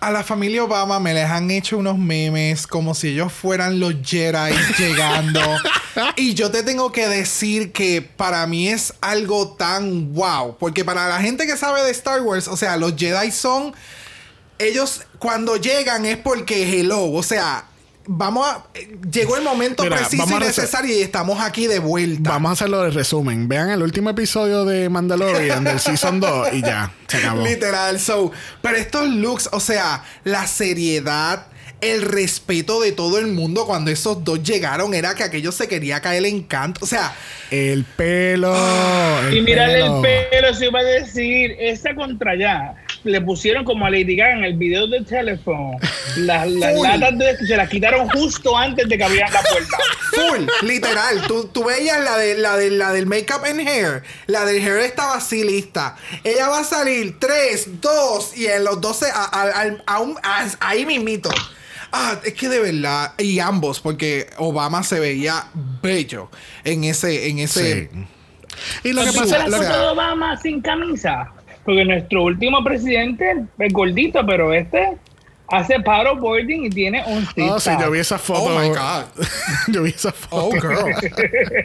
A 0.01 0.11
la 0.11 0.23
familia 0.23 0.65
Obama 0.65 1.01
me 1.01 1.15
les 1.15 1.25
han 1.25 1.51
hecho 1.51 1.79
unos 1.79 1.97
memes 1.97 2.67
como 2.67 2.95
si 2.95 3.09
ellos 3.09 3.33
fueran 3.33 3.81
los 3.81 3.95
Jedi 4.05 4.53
llegando. 4.79 5.41
y 6.17 6.35
yo 6.35 6.51
te 6.51 6.63
tengo 6.63 6.93
que 6.93 7.09
decir 7.09 7.73
que 7.73 8.03
para 8.03 8.47
mí 8.47 8.69
es 8.69 8.93
algo 9.01 9.57
tan 9.57 10.13
wow. 10.13 10.57
Porque 10.59 10.85
para 10.85 11.09
la 11.09 11.21
gente 11.23 11.47
que 11.47 11.57
sabe 11.57 11.83
de 11.85 11.91
Star 11.91 12.21
Wars, 12.21 12.49
o 12.49 12.57
sea, 12.57 12.77
los 12.77 12.97
Jedi 12.97 13.31
son. 13.31 13.75
Ellos 14.59 15.03
cuando 15.19 15.57
llegan 15.57 16.05
es 16.05 16.19
porque 16.19 16.79
hello. 16.81 17.11
O 17.11 17.23
sea, 17.23 17.65
vamos 18.09 18.47
a. 18.49 18.65
Llegó 19.13 19.37
el 19.37 19.45
momento 19.45 19.85
Mira, 19.85 19.99
preciso 19.99 20.27
y 20.29 20.41
necesario 20.41 20.97
y 20.97 21.03
estamos 21.03 21.41
aquí 21.41 21.67
de 21.67 21.79
vuelta. 21.79 22.31
Vamos 22.31 22.51
a 22.51 22.53
hacerlo 22.55 22.83
de 22.83 22.91
resumen. 22.91 23.47
Vean 23.47 23.71
el 23.71 23.83
último 23.83 24.11
episodio 24.11 24.65
de 24.65 24.89
Mandalorian 24.89 25.63
del 25.63 25.79
Season 25.79 26.19
2 26.19 26.55
y 26.55 26.63
ya, 26.63 26.91
se 27.07 27.19
acabó. 27.19 27.43
Literal, 27.47 28.01
so. 28.01 28.33
Pero 28.63 28.77
estos 28.77 29.09
looks, 29.09 29.49
o 29.53 29.61
sea, 29.61 30.03
la 30.25 30.47
seriedad, 30.47 31.47
el 31.81 32.03
respeto 32.03 32.81
de 32.81 32.93
todo 32.93 33.19
el 33.19 33.29
mundo 33.29 33.67
cuando 33.67 33.91
esos 33.91 34.25
dos 34.25 34.43
llegaron 34.43 34.95
era 34.95 35.15
que 35.15 35.23
aquello 35.23 35.53
se 35.53 35.69
quería 35.69 36.01
caer 36.01 36.25
en 36.27 36.43
canto. 36.43 36.85
O 36.85 36.89
sea, 36.89 37.15
El 37.51 37.85
pelo. 37.85 38.55
el 39.29 39.37
Y 39.37 39.41
mirarle 39.43 39.81
el 39.87 40.01
pelo, 40.03 40.55
se 40.55 40.67
iba 40.67 40.81
a 40.81 40.85
decir, 40.85 41.57
esa 41.61 41.95
contra 41.95 42.33
allá, 42.33 42.75
le 43.05 43.21
pusieron 43.21 43.65
como 43.65 43.87
a 43.87 43.91
Lady 43.91 44.17
Gaga 44.17 44.33
en 44.33 44.45
el 44.45 44.55
video 44.55 44.87
del 44.89 45.05
teléfono. 45.07 45.77
Las, 46.17 46.49
las 46.51 46.75
latas 46.99 47.19
de, 47.19 47.47
se 47.47 47.57
las 47.57 47.69
quitaron 47.69 48.09
justo 48.11 48.57
antes 48.57 48.89
de 48.89 48.99
que 48.99 49.05
abrieran 49.05 49.33
la 49.33 49.43
puerta. 49.43 49.77
full, 50.15 50.67
literal. 50.69 51.23
Tú, 51.29 51.45
tú 51.53 51.65
veías 51.65 52.01
la, 52.03 52.17
de, 52.19 52.35
la, 52.35 52.57
de, 52.57 52.71
la 52.73 52.93
del 52.93 53.07
makeup 53.07 53.45
and 53.45 53.61
hair. 53.61 54.03
La 54.27 54.45
del 54.45 54.57
hair 54.61 54.79
estaba 54.81 55.15
así 55.15 55.45
lista. 55.45 55.97
Ella 56.25 56.49
va 56.49 56.61
a 56.61 56.65
salir 56.65 57.19
3, 57.21 57.81
2 57.81 58.37
y 58.37 58.47
en 58.47 58.65
los 58.65 58.81
12 58.81 59.07
a, 59.15 59.25
a- 59.25 59.77
a 59.87 60.01
un- 60.01 60.19
a- 60.23 60.49
ahí 60.61 60.85
mismito. 60.85 61.31
Ah, 61.93 62.19
es 62.25 62.35
que 62.35 62.49
de 62.49 62.61
verdad, 62.61 63.15
y 63.19 63.39
ambos, 63.39 63.81
porque 63.81 64.27
Obama 64.39 64.83
se 64.83 65.01
veía 65.01 65.45
bello 65.83 66.31
en 66.65 66.85
ese, 66.85 67.29
en 67.29 67.39
ese. 67.39 67.89
Sí. 67.93 67.99
Y 68.85 68.93
lo 68.93 69.03
que 69.03 69.11
¿Viste 69.11 69.21
pasa, 69.35 69.45
que- 69.45 69.51
de 69.67 69.87
Obama 69.87 70.37
sin 70.37 70.61
camisa? 70.61 71.33
Porque 71.65 71.85
nuestro 71.85 72.25
último 72.25 72.63
presidente 72.65 73.45
es 73.59 73.73
gordito, 73.73 74.25
pero 74.27 74.53
este 74.53 74.97
hace 75.51 75.81
paddleboarding 75.81 76.67
y 76.67 76.71
tiene 76.71 77.03
un 77.07 77.27
six 77.27 77.51
Oh, 77.51 77.59
sí, 77.61 77.71
yo 77.81 77.91
vi 77.91 77.99
esa 78.01 78.19
foto. 78.19 78.45
Oh 78.55 78.59
my 78.61 78.69
God. 78.69 79.05
yo 79.69 79.83
vi 79.83 79.91
esa 79.91 80.13
foto. 80.13 80.47
Oh, 80.49 80.51
girl. 80.53 80.95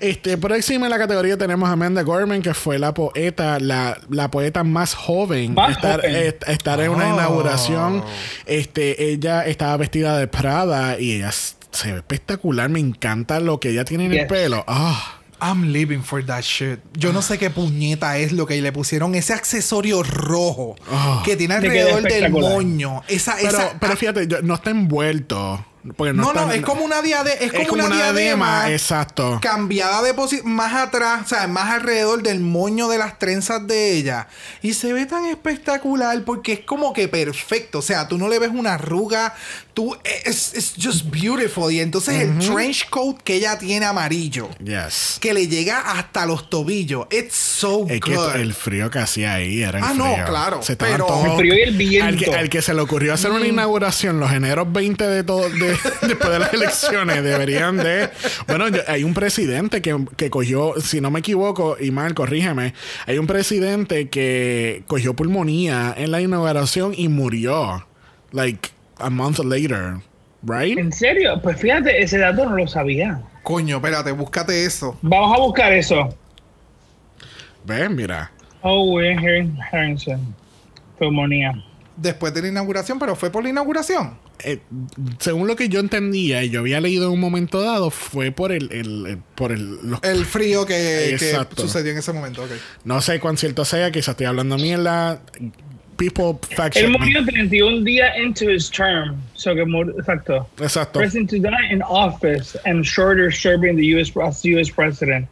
Este, 0.00 0.38
próxima 0.38 0.86
en 0.86 0.90
la 0.90 0.98
categoría 0.98 1.36
tenemos 1.36 1.68
a 1.68 1.72
Amanda 1.72 2.02
Gorman, 2.02 2.40
que 2.42 2.54
fue 2.54 2.78
la 2.78 2.94
poeta, 2.94 3.58
la, 3.60 3.98
la 4.08 4.30
poeta 4.30 4.64
más 4.64 4.94
joven. 4.94 5.54
Más 5.54 5.72
estar, 5.72 6.00
joven. 6.00 6.16
est- 6.16 6.48
estar 6.48 6.80
en 6.80 6.90
una 6.90 7.10
Oh. 7.10 7.14
inauguración. 7.14 8.04
Este, 8.46 9.10
ella 9.12 9.44
estaba 9.46 9.76
vestida 9.76 10.16
de 10.16 10.26
Prada 10.28 10.98
y 10.98 11.12
ella 11.12 11.30
se 11.32 11.92
ve 11.92 11.98
espectacular. 11.98 12.68
Me 12.70 12.80
encanta 12.80 13.38
lo 13.40 13.60
que 13.60 13.70
ella 13.70 13.84
tiene 13.84 14.06
en 14.06 14.12
el 14.12 14.18
Yes. 14.20 14.28
pelo. 14.28 14.64
Ah. 14.66 15.18
I'm 15.42 15.72
living 15.72 16.02
for 16.02 16.24
that 16.26 16.42
shit. 16.42 16.78
Yo 16.96 17.12
no 17.12 17.20
sé 17.20 17.36
qué 17.38 17.50
puñeta 17.50 18.16
es 18.18 18.30
lo 18.32 18.46
que 18.46 18.60
le 18.62 18.70
pusieron. 18.72 19.14
Ese 19.16 19.32
accesorio 19.32 20.02
rojo 20.04 20.76
Ah. 20.90 21.22
que 21.24 21.36
tiene 21.36 21.54
alrededor 21.54 22.02
del 22.02 22.30
moño. 22.30 23.02
Esa, 23.08 23.34
Pero, 23.40 23.48
esa, 23.48 23.72
pero 23.80 23.92
ah, 23.94 23.96
fíjate, 23.96 24.26
yo- 24.28 24.42
no 24.42 24.54
está 24.54 24.70
envuelto. 24.70 25.66
Porque 25.96 26.12
no, 26.12 26.22
no, 26.22 26.28
está- 26.28 26.46
no, 26.46 26.52
es 26.52 26.62
como 26.62 26.84
una 26.84 27.02
diadema. 27.02 27.34
Es 27.40 27.50
como, 27.50 27.62
es 27.64 27.68
como 27.68 27.74
una, 27.82 27.86
una 27.86 27.96
diadema. 28.12 28.46
diadema, 28.60 28.70
exacto. 28.72 29.40
Cambiada 29.42 30.00
de 30.02 30.14
posición 30.14 30.48
más 30.52 30.74
atrás, 30.74 31.22
o 31.24 31.28
sea, 31.28 31.48
más 31.48 31.72
alrededor 31.72 32.22
del 32.22 32.38
moño 32.38 32.86
de 32.86 32.98
las 32.98 33.18
trenzas 33.18 33.66
de 33.66 33.94
ella. 33.96 34.28
Y 34.62 34.74
se 34.74 34.92
ve 34.92 35.06
tan 35.06 35.24
espectacular 35.26 36.22
porque 36.24 36.52
es 36.52 36.60
como 36.60 36.92
que 36.92 37.08
perfecto. 37.08 37.80
O 37.80 37.82
sea, 37.82 38.06
tú 38.06 38.16
no 38.16 38.28
le 38.28 38.38
ves 38.38 38.50
una 38.54 38.74
arruga. 38.74 39.34
Tú, 39.74 39.96
es 40.24 40.52
es 40.54 40.74
just 40.82 41.06
beautiful. 41.10 41.72
Y 41.72 41.80
entonces 41.80 42.22
el 42.22 42.38
trench 42.38 42.88
coat 42.90 43.22
que 43.22 43.34
ella 43.36 43.58
tiene 43.58 43.86
amarillo. 43.86 44.48
Yes. 44.62 45.18
que 45.20 45.32
le 45.32 45.46
llega 45.48 45.80
hasta 45.92 46.26
los 46.26 46.50
tobillos. 46.50 47.06
It's 47.10 47.34
so 47.34 47.86
Es 47.88 48.00
que 48.00 48.14
el 48.34 48.52
frío 48.54 48.90
que 48.90 48.98
hacía 48.98 49.34
ahí 49.34 49.62
era 49.62 49.78
el 49.78 49.84
Ah, 49.84 49.94
no, 49.94 50.12
frío. 50.12 50.24
claro, 50.26 50.62
Se 50.62 50.76
pero- 50.76 51.06
todos- 51.06 51.24
El 51.26 51.36
frío 51.38 51.54
y 51.56 51.60
el 51.62 51.76
viento. 51.76 52.06
Al 52.06 52.16
que, 52.18 52.30
al 52.34 52.48
que 52.50 52.60
se 52.62 52.74
le 52.74 52.80
ocurrió 52.82 53.14
hacer 53.14 53.30
Mm. 53.30 53.34
una 53.36 53.46
inauguración 53.46 54.20
los 54.20 54.30
eneros 54.32 54.70
20 54.72 55.06
de 55.06 55.24
todo 55.24 55.48
de- 55.48 55.76
después 56.02 56.30
de 56.30 56.38
las 56.38 56.52
elecciones 56.52 57.22
deberían 57.22 57.76
de 57.78 58.10
bueno 58.46 58.68
yo- 58.68 58.82
hay 58.88 59.04
un 59.04 59.14
presidente 59.14 59.80
que, 59.80 59.96
que 60.16 60.28
cogió 60.30 60.74
si 60.80 61.00
no 61.00 61.10
me 61.10 61.20
equivoco 61.20 61.76
y 61.80 61.90
mal 61.90 62.14
corrígeme 62.14 62.74
hay 63.06 63.18
un 63.18 63.26
presidente 63.26 64.08
que 64.08 64.82
cogió 64.86 65.14
pulmonía 65.14 65.94
en 65.96 66.10
la 66.10 66.20
inauguración 66.20 66.92
y 66.96 67.08
murió 67.08 67.86
like 68.32 68.70
a 69.02 69.10
month 69.10 69.38
later 69.40 69.96
right 70.44 70.78
¿En 70.78 70.92
serio? 70.92 71.40
Pues 71.42 71.60
fíjate, 71.60 72.02
ese 72.02 72.18
dato 72.18 72.48
no 72.48 72.56
lo 72.56 72.66
sabía. 72.66 73.20
Coño, 73.42 73.76
espérate, 73.76 74.12
búscate 74.12 74.64
eso. 74.64 74.96
Vamos 75.02 75.36
a 75.36 75.40
buscar 75.40 75.72
eso. 75.72 76.08
ven 77.64 77.94
mira 77.96 78.30
Oh, 78.64 78.92
William 78.92 79.18
Harry- 79.18 79.52
Harrison. 79.72 80.34
Pulmonía. 80.98 81.52
Después 81.96 82.32
de 82.32 82.42
la 82.42 82.48
inauguración, 82.48 82.98
pero 83.00 83.16
fue 83.16 83.30
por 83.30 83.42
la 83.42 83.48
inauguración. 83.50 84.16
Eh, 84.44 84.60
según 85.18 85.46
lo 85.48 85.56
que 85.56 85.68
yo 85.68 85.80
entendía 85.80 86.42
y 86.44 86.50
yo 86.50 86.60
había 86.60 86.80
leído 86.80 87.06
en 87.06 87.12
un 87.12 87.20
momento 87.20 87.60
dado 87.60 87.90
fue 87.90 88.30
por 88.30 88.50
el, 88.52 88.70
el- 88.72 89.06
el- 89.06 89.18
por 89.34 89.50
el 89.52 89.78
los 89.82 90.00
El 90.02 90.24
frío 90.24 90.64
que, 90.64 91.16
sucedió 91.56 91.90
en 91.92 91.98
ese 91.98 92.12
momento. 92.12 92.44
No 92.84 93.00
sé 93.00 93.18
cuán 93.20 93.36
cierto 93.36 93.64
sea, 93.64 93.90
quizás 93.90 94.10
estoy 94.10 94.26
hablando 94.26 94.56
mierda. 94.58 95.20
People 95.96 96.38
Él 96.74 96.90
murió 96.90 97.24
31 97.24 97.84
días 97.84 98.16
into 98.18 98.48
his 98.48 98.70
term. 98.70 99.20
So 99.34 99.54
que 99.54 99.62
exacto. 99.62 100.46
Exacto. 100.58 100.98
President 101.00 101.30
to 101.30 101.38
die 101.38 101.70
in 101.70 101.82
office 101.82 102.56
and 102.64 102.84
shorter 102.84 103.30
serving 103.30 103.76
the 103.76 103.86
US, 103.96 104.10
as 104.16 104.44
US 104.44 104.70
president. 104.70 105.28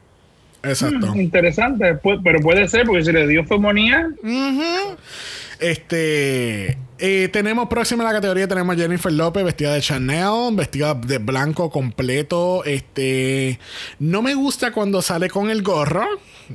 Exacto. 0.63 1.15
Interesante, 1.15 1.95
pu- 1.95 2.23
pero 2.23 2.41
puede 2.41 2.69
ser 2.69 2.85
porque 2.85 3.05
si 3.05 3.13
le 3.13 3.27
dio 3.27 3.45
pulmonía. 3.45 4.11
Este. 5.59 6.77
Eh, 7.01 7.29
tenemos 7.33 7.69
próxima 7.69 8.03
en 8.03 8.09
la 8.09 8.15
categoría, 8.15 8.47
tenemos 8.49 8.77
a 8.77 8.79
Jennifer 8.79 9.13
López 9.13 9.45
vestida 9.45 9.75
de 9.75 9.81
Chanel, 9.81 10.55
vestida 10.55 10.95
de 10.95 11.19
blanco 11.19 11.71
completo. 11.71 12.65
Este. 12.65 13.59
No 13.99 14.23
me 14.23 14.35
gusta 14.35 14.73
cuando 14.73 15.03
sale 15.03 15.29
con 15.31 15.51
el 15.51 15.63
gorro. 15.63 16.05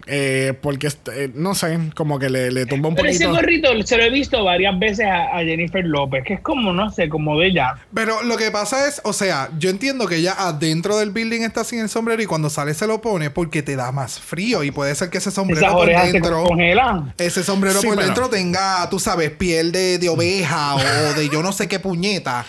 Eh, 0.07 0.53
porque, 0.61 0.87
este, 0.87 1.23
eh, 1.23 1.31
no 1.33 1.55
sé, 1.55 1.79
como 1.95 2.19
que 2.19 2.29
le, 2.29 2.51
le 2.51 2.65
tumba 2.65 2.89
un 2.89 2.95
Pero 2.95 3.07
ese 3.07 3.27
gorrito 3.27 3.69
se 3.85 3.95
lo 3.95 4.03
he 4.03 4.09
visto 4.09 4.43
varias 4.43 4.77
veces 4.77 5.05
a, 5.05 5.37
a 5.37 5.41
Jennifer 5.41 5.85
López, 5.85 6.21
que 6.25 6.33
es 6.33 6.41
como, 6.41 6.73
no 6.73 6.91
sé, 6.91 7.07
como 7.07 7.39
de 7.39 7.47
ella. 7.47 7.75
Pero 7.93 8.21
lo 8.23 8.35
que 8.35 8.51
pasa 8.51 8.89
es, 8.89 8.99
o 9.05 9.13
sea, 9.13 9.49
yo 9.57 9.69
entiendo 9.69 10.05
que 10.07 10.17
ella 10.17 10.35
adentro 10.37 10.97
del 10.97 11.11
building 11.11 11.43
está 11.43 11.63
sin 11.63 11.79
el 11.79 11.87
sombrero 11.87 12.21
y 12.21 12.25
cuando 12.25 12.49
sale 12.49 12.73
se 12.73 12.87
lo 12.87 12.99
pone 12.99 13.29
porque 13.29 13.63
te 13.63 13.77
da 13.77 13.93
más 13.93 14.19
frío 14.19 14.65
y 14.65 14.71
puede 14.71 14.93
ser 14.95 15.09
que 15.09 15.19
ese 15.19 15.31
sombrero 15.31 15.61
Esas 15.61 15.73
por 15.73 15.87
dentro, 15.87 16.43
congelan. 16.43 17.13
ese 17.17 17.41
sombrero 17.41 17.79
Sí, 17.79 17.87
por 17.87 17.95
pero- 17.95 18.05
dentro 18.07 18.29
tenga, 18.29 18.89
tú 18.89 18.99
sabes, 18.99 19.31
piel 19.31 19.71
de, 19.71 19.97
de 19.97 20.09
oveja 20.09 20.34
o 20.43 21.13
de 21.13 21.29
yo 21.31 21.41
no 21.41 21.51
sé 21.53 21.67
qué 21.67 21.79
puñeta. 21.79 22.45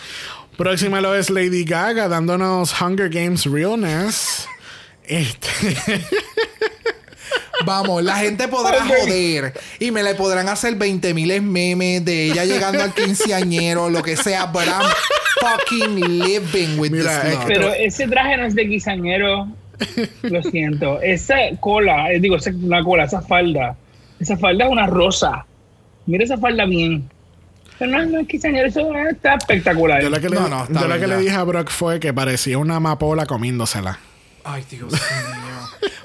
Próxima 0.56 1.00
lo 1.00 1.14
es 1.14 1.28
Lady 1.30 1.64
Gaga 1.64 2.08
dándonos 2.08 2.80
Hunger 2.80 3.10
Games 3.10 3.44
Realness. 3.44 4.48
Este, 5.04 5.48
Vamos, 7.64 8.02
la 8.02 8.16
gente 8.16 8.48
podrá 8.48 8.78
Ok. 8.84 8.88
joder 8.88 9.54
y 9.80 9.90
me 9.90 10.02
le 10.02 10.14
podrán 10.14 10.48
hacer 10.48 10.74
20 10.76 11.14
miles 11.14 11.42
memes 11.42 12.04
de 12.04 12.26
ella 12.26 12.44
llegando 12.44 12.82
al 12.82 12.92
quinceañero, 12.92 13.88
lo 13.88 14.02
que 14.02 14.14
sea, 14.16 14.46
but 14.46 14.64
I'm 14.66 14.86
fucking 15.40 16.18
living 16.20 16.78
with 16.78 16.90
Mira, 16.92 17.20
this 17.22 17.30
es 17.30 17.34
look. 17.38 17.46
que- 17.46 17.54
Pero 17.54 17.72
ese 17.72 18.08
traje 18.08 18.36
no 18.36 18.44
es 18.46 18.54
de 18.54 18.64
guisañero. 18.64 19.48
Lo 20.22 20.42
siento. 20.42 21.00
Esa 21.00 21.34
cola, 21.60 22.10
eh, 22.12 22.20
digo, 22.20 22.36
esa, 22.36 22.50
una 22.50 22.82
cola, 22.84 23.04
esa 23.04 23.20
falda. 23.22 23.76
Esa 24.20 24.36
falda 24.36 24.66
es 24.66 24.70
una 24.70 24.86
rosa. 24.86 25.46
Mira 26.06 26.24
esa 26.24 26.38
falda 26.38 26.64
bien. 26.66 27.08
Pero 27.78 27.90
no, 27.92 28.06
no 28.06 28.20
es 28.20 28.28
guisañero, 28.28 28.66
eso 28.68 28.92
está 29.10 29.34
espectacular. 29.34 30.02
yo 30.02 30.10
lo 30.10 30.20
que, 30.20 30.28
le, 30.28 30.36
No, 30.36 30.48
no, 30.48 30.62
está 30.64 30.72
yo 30.80 30.80
lo 30.88 30.94
bien, 30.94 31.00
que 31.00 31.06
le 31.06 31.16
dije 31.18 31.34
a 31.34 31.42
Brock 31.44 31.70
fue 31.70 32.00
que 32.00 32.12
parecía 32.14 32.58
una 32.58 32.76
amapola 32.76 33.26
comiéndosela. 33.26 33.98
Ay, 34.44 34.64
Dios 34.70 34.92
mío. 34.92 35.00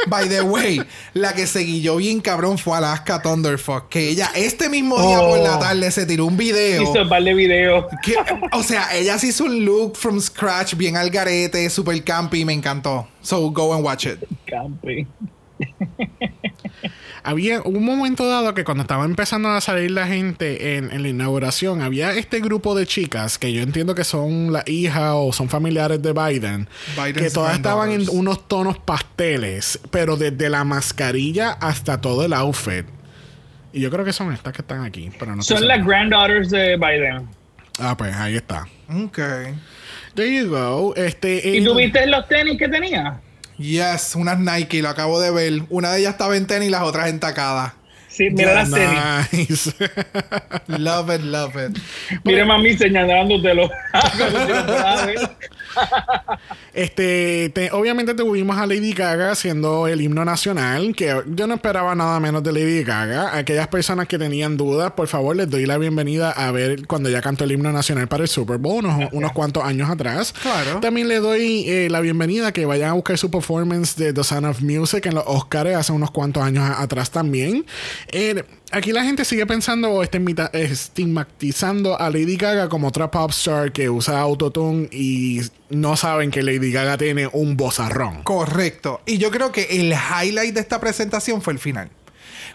By 0.08 0.28
the 0.28 0.42
way, 0.42 0.82
la 1.14 1.34
que 1.34 1.46
se 1.46 1.60
guilló 1.60 1.98
bien 1.98 2.22
cabrón 2.22 2.58
fue 2.58 2.76
Alaska 2.76 3.22
Thunderfuck. 3.22 3.88
Que 3.88 4.10
ella 4.10 4.32
este 4.34 4.68
mismo 4.68 4.98
día 5.00 5.22
Oh. 5.22 5.30
por 5.30 5.40
la 5.40 5.60
tarde 5.60 5.92
se 5.92 6.08
tiró 6.08 6.26
un 6.26 6.36
video. 6.38 6.82
Hizo 6.84 7.04
un 7.04 7.08
par 7.10 7.24
de 7.24 7.34
videos. 7.36 7.86
que- 8.04 8.16
o 8.52 8.64
sea, 8.64 8.96
ella 8.96 9.20
se 9.20 9.28
hizo 9.28 9.44
un 9.46 9.64
look 9.64 9.96
from 9.96 10.20
scratch, 10.20 10.74
bien 10.76 10.98
al 10.98 11.12
garete, 11.12 11.70
super 11.70 12.04
campy, 12.04 12.44
me 12.46 12.54
encantó. 12.54 13.08
So 13.22 13.52
go 13.52 13.74
and 13.76 13.86
watch 13.86 14.08
it. 14.08 14.18
Campi. 14.48 15.06
Había 17.24 17.62
un 17.62 17.86
momento 17.86 18.28
dado 18.28 18.56
que 18.56 18.63
cuando 18.63 18.82
estaba 18.82 19.06
empezando 19.06 19.50
a 19.50 19.62
salir 19.62 19.91
la 19.91 20.08
gente 20.08 20.78
en, 20.78 20.91
en 20.91 21.04
la 21.04 21.10
inauguración, 21.10 21.82
había 21.82 22.13
este 22.13 22.39
grupo 22.39 22.74
de 22.74 22.88
chicas 22.88 23.38
que 23.38 23.54
yo 23.54 23.62
entiendo 23.62 23.93
que 23.93 24.04
son 24.04 24.52
la 24.52 24.63
hija 24.65 25.15
o 25.15 25.32
son 25.32 25.47
familiares 25.47 26.02
de 26.02 26.13
Biden, 26.13 26.67
Biden's 26.95 27.21
que 27.21 27.30
todas 27.30 27.56
estaban 27.56 27.91
en 27.91 28.10
unos 28.10 28.47
tonos 28.47 28.80
pasteles, 28.80 29.80
pero 29.91 30.17
desde 30.17 30.50
la 30.50 30.63
mascarilla 30.63 31.52
hasta 31.52 32.02
todo 32.02 32.26
el 32.26 32.34
outfit. 32.34 32.86
Y 33.74 33.82
yo 33.82 33.91
creo 33.91 34.04
que 34.04 34.13
son 34.13 34.34
estas 34.34 34.54
que 34.54 34.62
están 34.62 34.84
aquí, 34.84 35.12
pero 35.17 35.36
no 35.36 35.43
Son 35.43 35.65
las 35.67 35.86
granddaughters 35.86 36.50
de 36.50 36.76
Biden. 36.76 37.28
Ah, 37.80 37.95
pues 37.95 38.13
ahí 38.15 38.36
está. 38.36 38.67
Ok. 38.89 39.19
There 40.15 40.34
you 40.34 40.50
go. 40.50 40.93
Este, 40.95 41.41
¿Y 41.47 41.58
eh, 41.60 41.63
tú 41.63 41.76
viste 41.76 42.06
los 42.08 42.28
tenis 42.28 42.58
que 42.58 42.67
tenía? 42.67 43.21
Yes, 43.58 44.16
unas 44.16 44.40
Nike, 44.40 44.82
lo 44.82 44.90
acabo 44.90 45.20
de 45.22 45.32
ver. 45.32 45.64
Una 45.70 45.92
de 45.92 46.00
ellas 46.00 46.14
estaba 46.14 46.36
en 46.38 46.48
tenis 46.48 46.70
y 46.70 46.72
las 46.72 46.84
otras 46.84 47.10
en 47.10 47.20
tacada. 47.20 47.76
Sí, 48.08 48.30
mira 48.30 48.54
las 48.54 48.72
tenis. 48.72 49.00
Nice. 49.50 49.74
Love 50.68 51.16
it, 51.16 51.22
love 51.22 51.56
it. 51.56 51.78
Mira 52.24 52.46
mami 52.46 52.78
señalándotelo. 52.78 53.70
Este, 56.74 57.50
te- 57.54 57.72
obviamente 57.72 58.14
tuvimos 58.14 58.58
a 58.58 58.66
Lady 58.66 58.94
Gaga 58.94 59.32
haciendo 59.32 59.88
el 59.88 60.00
himno 60.02 60.24
nacional, 60.24 60.96
que 60.96 61.14
yo 61.28 61.46
no 61.48 61.56
esperaba 61.56 61.94
nada 61.96 62.20
menos 62.22 62.44
de 62.44 62.54
Lady 62.54 62.84
Gaga. 62.84 63.36
Aquellas 63.38 63.68
personas 63.68 64.08
que 64.08 64.18
tenían 64.18 64.56
dudas, 64.56 64.92
por 64.94 65.08
favor, 65.08 65.36
les 65.36 65.50
doy 65.50 65.66
la 65.66 65.78
bienvenida 65.78 66.32
a 66.32 66.50
ver 66.52 66.88
cuando 66.88 67.10
ella 67.10 67.22
cantó 67.22 67.44
el 67.44 67.52
himno 67.52 67.72
nacional 67.74 68.08
para 68.08 68.24
el 68.24 68.30
Super 68.30 68.58
Bowl, 68.58 68.86
unos, 68.86 69.10
unos 69.12 69.32
cuantos 69.34 69.64
años 69.66 69.90
atrás. 69.90 70.34
Claro. 70.42 70.80
También 70.80 71.08
le 71.10 71.20
doy 71.20 71.66
eh, 71.68 71.88
la 71.92 72.00
bienvenida 72.00 72.48
a 72.48 72.52
que 72.54 72.66
vayan 72.66 72.92
a 72.92 72.94
buscar 72.94 73.18
su 73.18 73.30
performance 73.30 73.96
de 73.98 74.14
The 74.14 74.24
Sound 74.24 74.46
of 74.46 74.62
Music 74.62 75.06
en 75.08 75.16
los 75.16 75.24
Oscars 75.28 75.76
hace 75.76 75.92
unos 75.92 76.12
cuantos 76.12 76.42
años 76.44 76.64
atrás 76.78 77.12
también. 77.12 77.66
Eh, 78.14 78.44
aquí 78.72 78.92
la 78.92 79.04
gente 79.04 79.26
sigue 79.26 79.46
pensando 79.46 79.90
o 79.92 80.04
estigmatizando 80.04 82.00
a 82.00 82.10
Lady 82.10 82.38
Gaga 82.38 82.70
como 82.70 82.88
otra 82.88 83.12
pop 83.12 83.32
star 83.32 83.72
que 83.72 83.90
usa 83.90 84.20
autotune 84.20 84.88
y 84.92 85.42
no 85.70 85.96
saben 85.98 86.32
que 86.32 86.44
Lady 86.44 86.72
Gaga 86.72 86.98
tiene 86.98 87.28
un 87.32 87.58
bozarrón. 87.58 88.24
Correcto. 88.24 89.02
Y 89.06 89.18
yo 89.18 89.32
creo 89.32 89.52
que 89.52 89.64
el 89.80 89.94
highlight 89.94 90.54
de 90.54 90.62
esta 90.62 90.80
presentación 90.80 91.42
fue 91.42 91.54
el 91.54 91.60
final. 91.60 91.90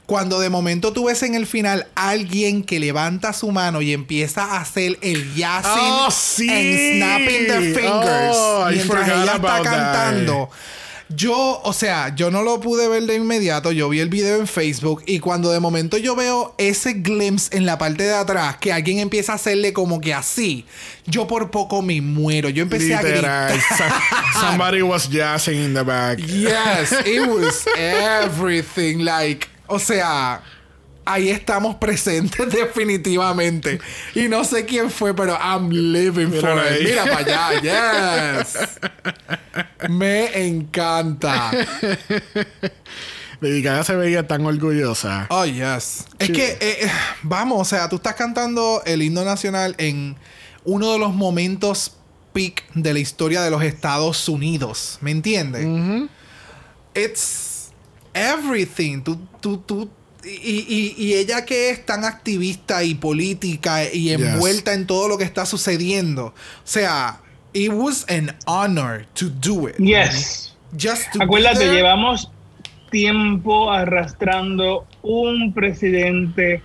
Cuando 0.07 0.38
de 0.38 0.50
momento 0.50 0.92
tú 0.92 1.07
ves 1.07 1.22
en 1.24 1.35
el 1.35 1.46
final 1.46 1.87
alguien 1.96 2.62
que 2.62 2.79
levanta 2.79 3.33
su 3.33 3.50
mano 3.50 3.83
y 3.83 3.92
empieza 3.92 4.44
a 4.44 4.61
hacer 4.61 4.98
el 5.02 5.35
yasin 5.35 5.72
Oh, 5.74 6.11
sí. 6.12 6.48
and 6.48 6.96
snapping 6.96 7.46
the 7.48 7.61
fingers 7.74 8.37
Oh, 8.37 8.66
mientras 8.70 9.09
ella 9.09 9.35
está 9.35 9.62
that. 9.64 10.48
Yo, 11.08 11.60
o 11.62 11.72
sea, 11.72 12.14
yo 12.16 12.32
no 12.32 12.42
lo 12.42 12.60
pude 12.60 12.88
ver 12.88 13.04
de 13.04 13.14
inmediato. 13.14 13.70
Yo 13.70 13.88
vi 13.88 14.00
el 14.00 14.08
video 14.08 14.40
en 14.40 14.48
Facebook 14.48 15.04
y 15.06 15.20
cuando 15.20 15.52
de 15.52 15.60
momento 15.60 15.96
yo 15.98 16.16
veo 16.16 16.54
ese 16.58 16.94
glimpse 16.94 17.56
en 17.56 17.64
la 17.64 17.78
parte 17.78 18.02
de 18.02 18.14
atrás 18.14 18.56
que 18.56 18.72
alguien 18.72 18.98
empieza 18.98 19.32
a 19.32 19.34
hacerle 19.36 19.72
como 19.72 20.00
que 20.00 20.12
así, 20.12 20.66
yo 21.06 21.28
por 21.28 21.50
poco 21.52 21.80
me 21.80 22.00
muero. 22.00 22.48
Yo 22.48 22.62
empecé 22.64 22.92
a 22.94 23.02
gritar. 23.02 23.50
Literal. 23.54 23.60
So- 23.78 24.40
Somebody 24.40 24.82
was 24.82 25.08
jazzing 25.08 25.58
in 25.62 25.74
the 25.74 25.84
back. 25.84 26.18
Yes, 26.18 26.92
it 27.06 27.20
was 27.28 27.66
everything. 27.76 29.04
Like, 29.04 29.46
o 29.68 29.78
sea, 29.78 30.42
ahí 31.04 31.28
estamos 31.30 31.76
presentes 31.76 32.48
definitivamente. 32.50 33.78
Y 34.16 34.26
no 34.28 34.42
sé 34.44 34.64
quién 34.66 34.90
fue, 34.90 35.14
pero 35.14 35.38
I'm 35.40 35.70
living 35.70 36.32
for 36.32 36.58
it. 36.66 36.82
Mira 36.82 37.04
para 37.04 37.46
allá, 37.48 38.40
yes. 38.42 38.56
Me 39.88 40.46
encanta. 40.46 41.50
Lady 43.40 43.60
Gaga 43.62 43.84
se 43.84 43.94
veía 43.96 44.26
tan 44.26 44.46
orgullosa. 44.46 45.26
Oh, 45.28 45.44
yes. 45.44 46.06
Es 46.18 46.30
que, 46.30 46.52
eh, 46.52 46.58
eh, 46.60 46.90
vamos, 47.22 47.60
o 47.60 47.64
sea, 47.64 47.88
tú 47.88 47.96
estás 47.96 48.14
cantando 48.14 48.82
el 48.86 49.02
himno 49.02 49.24
nacional 49.24 49.74
en 49.78 50.16
uno 50.64 50.92
de 50.92 50.98
los 50.98 51.14
momentos 51.14 51.92
peak 52.32 52.64
de 52.74 52.94
la 52.94 52.98
historia 52.98 53.42
de 53.42 53.50
los 53.50 53.62
Estados 53.62 54.28
Unidos. 54.28 54.96
¿Me 55.02 55.10
entiendes? 55.10 55.66
It's 56.94 57.68
everything. 58.14 59.02
Tú, 59.02 59.18
tú, 59.40 59.58
tú. 59.58 59.90
Y, 60.24 60.64
y- 60.66 60.94
y 60.96 61.14
ella 61.14 61.44
que 61.44 61.70
es 61.70 61.84
tan 61.86 62.04
activista 62.04 62.82
y 62.82 62.94
política 62.96 63.84
y 63.84 64.04
Yes. 64.04 64.20
envuelta 64.20 64.72
en 64.74 64.86
todo 64.86 65.08
lo 65.08 65.18
que 65.18 65.24
está 65.24 65.46
sucediendo. 65.46 66.26
O 66.26 66.34
sea, 66.64 67.20
it 67.56 67.72
was 67.72 68.04
an 68.08 68.36
honor 68.46 69.06
to 69.14 69.30
do 69.30 69.66
it. 69.66 69.80
Yes. 69.80 70.52
Just 70.76 71.10
to 71.12 71.20
be 71.20 71.24
Acuérdate, 71.24 71.72
llevamos 71.72 72.30
tiempo 72.90 73.72
arrastrando 73.72 74.86
un 75.02 75.52
presidente 75.54 76.60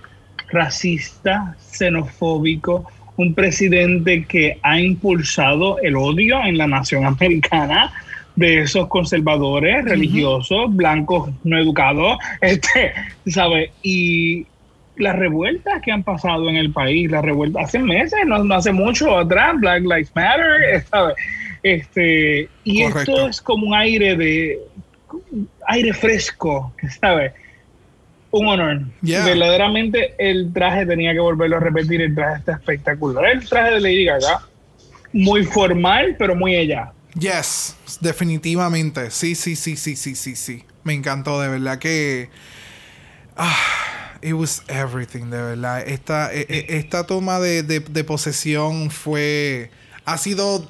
racista, 0.50 1.56
xenofóbico, 1.58 2.84
un 3.16 3.34
presidente 3.34 4.26
que 4.26 4.58
ha 4.62 4.78
impulsado 4.78 5.78
el 5.78 5.96
odio 5.96 6.44
en 6.44 6.58
la 6.58 6.66
nación 6.66 7.06
americana 7.06 7.92
de 8.36 8.60
esos 8.62 8.88
conservadores 8.88 9.84
religiosos, 9.84 10.74
blancos 10.74 11.30
no 11.44 11.58
educados, 11.58 12.18
este, 12.42 12.92
¿sabes? 13.26 13.70
Y 13.82 14.46
las 14.96 15.16
revueltas 15.16 15.80
que 15.82 15.90
han 15.90 16.02
pasado 16.02 16.48
en 16.48 16.56
el 16.56 16.72
país, 16.72 17.10
las 17.10 17.24
revueltas 17.24 17.64
hace 17.64 17.78
meses, 17.78 18.20
no, 18.26 18.44
no 18.44 18.54
hace 18.54 18.72
mucho 18.72 19.18
atrás, 19.18 19.54
Black 19.58 19.82
Lives 19.82 20.12
Matter, 20.14 20.84
¿sabes? 20.90 21.16
Este, 21.62 22.48
y 22.64 22.82
Correcto. 22.82 23.12
esto 23.12 23.28
es 23.28 23.40
como 23.40 23.68
un 23.68 23.74
aire 23.74 24.16
de 24.16 24.58
aire 25.68 25.92
fresco, 25.92 26.72
¿sabes? 27.00 27.32
Un 28.30 28.48
honor. 28.48 28.80
Yeah. 29.02 29.24
Verdaderamente 29.24 30.14
el 30.18 30.52
traje 30.52 30.86
tenía 30.86 31.12
que 31.12 31.20
volverlo 31.20 31.58
a 31.58 31.60
repetir, 31.60 32.00
el 32.00 32.14
traje 32.14 32.38
está 32.38 32.52
espectacular. 32.52 33.26
El 33.26 33.46
traje 33.46 33.72
de 33.72 33.80
Lady 33.80 34.04
Gaga, 34.06 34.40
muy 35.12 35.44
formal, 35.44 36.16
pero 36.18 36.34
muy 36.34 36.56
ella. 36.56 36.92
Yes, 37.14 37.76
definitivamente. 38.00 39.10
Sí, 39.10 39.34
sí, 39.34 39.54
sí, 39.54 39.76
sí, 39.76 39.96
sí, 39.96 40.14
sí, 40.14 40.34
sí. 40.34 40.64
Me 40.82 40.94
encantó, 40.94 41.40
de 41.40 41.48
verdad 41.48 41.78
que. 41.78 42.30
Ah, 43.36 43.54
it 44.22 44.32
was 44.34 44.62
everything, 44.68 45.30
de 45.30 45.42
verdad. 45.42 45.86
Esta, 45.86 46.32
e- 46.32 46.46
e- 46.48 46.76
esta 46.78 47.04
toma 47.06 47.38
de, 47.40 47.62
de- 47.62 47.80
de 47.80 48.04
posesión 48.04 48.90
fue. 48.90 49.70
Ha 50.04 50.16
sido. 50.18 50.68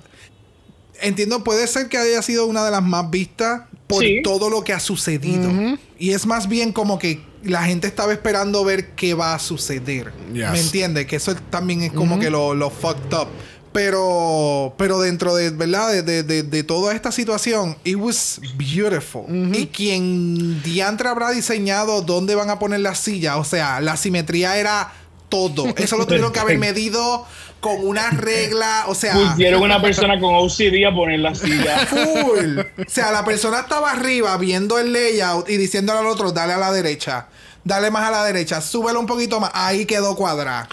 Entiendo, 1.01 1.43
puede 1.43 1.67
ser 1.67 1.89
que 1.89 1.99
haya 1.99 2.23
sido 2.23 2.47
una 2.47 2.65
de 2.65 2.71
las 2.71 2.83
más 2.83 3.11
vistas 3.11 3.63
por 3.89 4.03
Sí. 4.05 4.21
todo 4.23 4.49
lo 4.51 4.63
que 4.63 4.73
ha 4.73 4.79
sucedido. 4.81 5.51
Y 5.99 6.11
es 6.13 6.27
más 6.27 6.49
bien 6.49 6.73
como 6.73 6.99
que 6.99 7.21
la 7.43 7.65
gente 7.65 7.89
estaba 7.89 8.13
esperando 8.13 8.65
ver 8.65 8.91
qué 8.91 9.15
va 9.15 9.35
a 9.35 9.39
suceder. 9.41 10.13
Yes. 10.33 10.53
¿Me 10.53 10.61
entiendes? 10.61 11.07
Que 11.07 11.17
eso 11.17 11.35
también 11.51 11.83
es 11.83 11.93
como 11.93 12.21
que 12.21 12.31
lo, 12.31 12.55
lo 12.55 12.71
fucked 12.71 13.13
up. 13.15 13.29
Pero, 13.73 14.75
pero 14.77 15.01
dentro 15.01 15.35
de, 15.35 15.51
¿verdad? 15.51 15.91
De, 15.91 16.03
de, 16.03 16.23
de, 16.23 16.43
de 16.43 16.63
toda 16.63 16.95
esta 16.95 17.11
situación, 17.11 17.77
it 17.85 17.97
was 17.97 18.41
beautiful. 18.57 19.25
Y 19.55 19.67
quien 19.69 20.63
diantre 20.63 21.09
habrá 21.09 21.31
diseñado 21.31 22.03
dónde 22.03 22.35
van 22.35 22.51
a 22.51 22.59
poner 22.59 22.81
la 22.81 22.95
silla, 22.95 23.39
o 23.39 23.45
sea, 23.45 23.81
la 23.81 23.97
simetría 23.97 24.59
era 24.59 24.93
todo. 25.29 25.67
Eso 25.77 25.97
lo 25.97 26.07
tuvieron 26.07 26.33
que 26.33 26.41
haber 26.41 26.59
medido 26.59 27.27
con 27.61 27.87
una 27.87 28.11
regla, 28.11 28.85
o 28.89 28.95
sea... 28.95 29.15
Pusieron 29.15 29.63
una 29.63 29.81
persona 29.81 30.21
con 30.21 30.35
OCD 30.35 30.85
a 30.85 30.95
poner 30.95 31.21
la 31.21 31.35
silla. 31.35 31.87
Full. 31.87 32.59
O 32.59 32.91
sea, 32.91 33.13
la 33.13 33.25
persona 33.25 33.61
estaba 33.61 33.93
arriba 33.93 34.37
viendo 34.37 34.79
el 34.79 34.93
layout 34.93 35.49
y 35.49 35.57
diciéndole 35.57 36.01
al 36.01 36.07
otro, 36.07 36.33
dale 36.33 36.53
a 36.53 36.59
la 36.59 36.73
derecha. 36.73 37.29
Dale 37.65 37.93
más 37.93 38.09
a 38.09 38.11
la 38.11 38.25
derecha, 38.25 38.61
súbelo 38.61 38.99
un 38.99 39.07
poquito 39.07 39.39
más. 39.39 39.53
Ahí 39.55 39.87
quedó 39.87 40.17
cuadrada. 40.17 40.69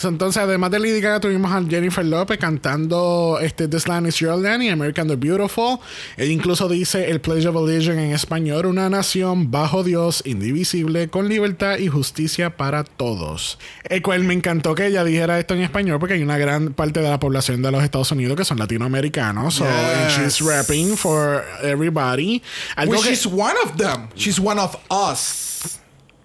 So, 0.00 0.08
entonces, 0.08 0.42
además 0.42 0.70
de 0.70 0.78
Lady 0.78 0.98
Gaga, 1.02 1.20
tuvimos 1.20 1.52
a 1.52 1.62
Jennifer 1.62 2.02
Lopez 2.02 2.38
cantando 2.38 3.38
este 3.42 3.68
This 3.68 3.86
Land 3.86 4.06
is 4.06 4.16
Your 4.16 4.38
Land 4.38 4.62
y 4.62 4.70
American 4.70 5.06
the 5.08 5.16
Beautiful. 5.16 5.78
Ella 6.16 6.32
incluso 6.32 6.70
dice 6.70 7.10
el 7.10 7.20
Pledge 7.20 7.46
of 7.46 7.54
Allegiance 7.54 8.02
en 8.02 8.12
español, 8.12 8.64
una 8.64 8.88
nación 8.88 9.50
bajo 9.50 9.84
Dios, 9.84 10.22
indivisible, 10.24 11.08
con 11.08 11.28
libertad 11.28 11.76
y 11.76 11.88
justicia 11.88 12.56
para 12.56 12.82
todos. 12.84 13.58
El 13.90 14.00
cual 14.00 14.24
me 14.24 14.32
encantó 14.32 14.74
que 14.74 14.86
ella 14.86 15.04
dijera 15.04 15.38
esto 15.38 15.52
en 15.52 15.60
español 15.60 15.98
porque 16.00 16.14
hay 16.14 16.22
una 16.22 16.38
gran 16.38 16.72
parte 16.72 17.00
de 17.00 17.10
la 17.10 17.20
población 17.20 17.60
de 17.60 17.70
los 17.70 17.84
Estados 17.84 18.10
Unidos 18.10 18.38
que 18.38 18.46
son 18.46 18.58
latinoamericanos. 18.58 19.56
So, 19.56 19.66
and 19.66 20.10
she's 20.12 20.40
rapping 20.40 20.96
for 20.96 21.44
everybody. 21.62 22.42
Algo 22.74 23.02
que- 23.02 23.12
is 23.12 23.26
one 23.26 23.52
of 23.62 23.76
them. 23.76 24.08
She's 24.14 24.40
one 24.40 24.58
of 24.58 24.76
us. 24.90 25.49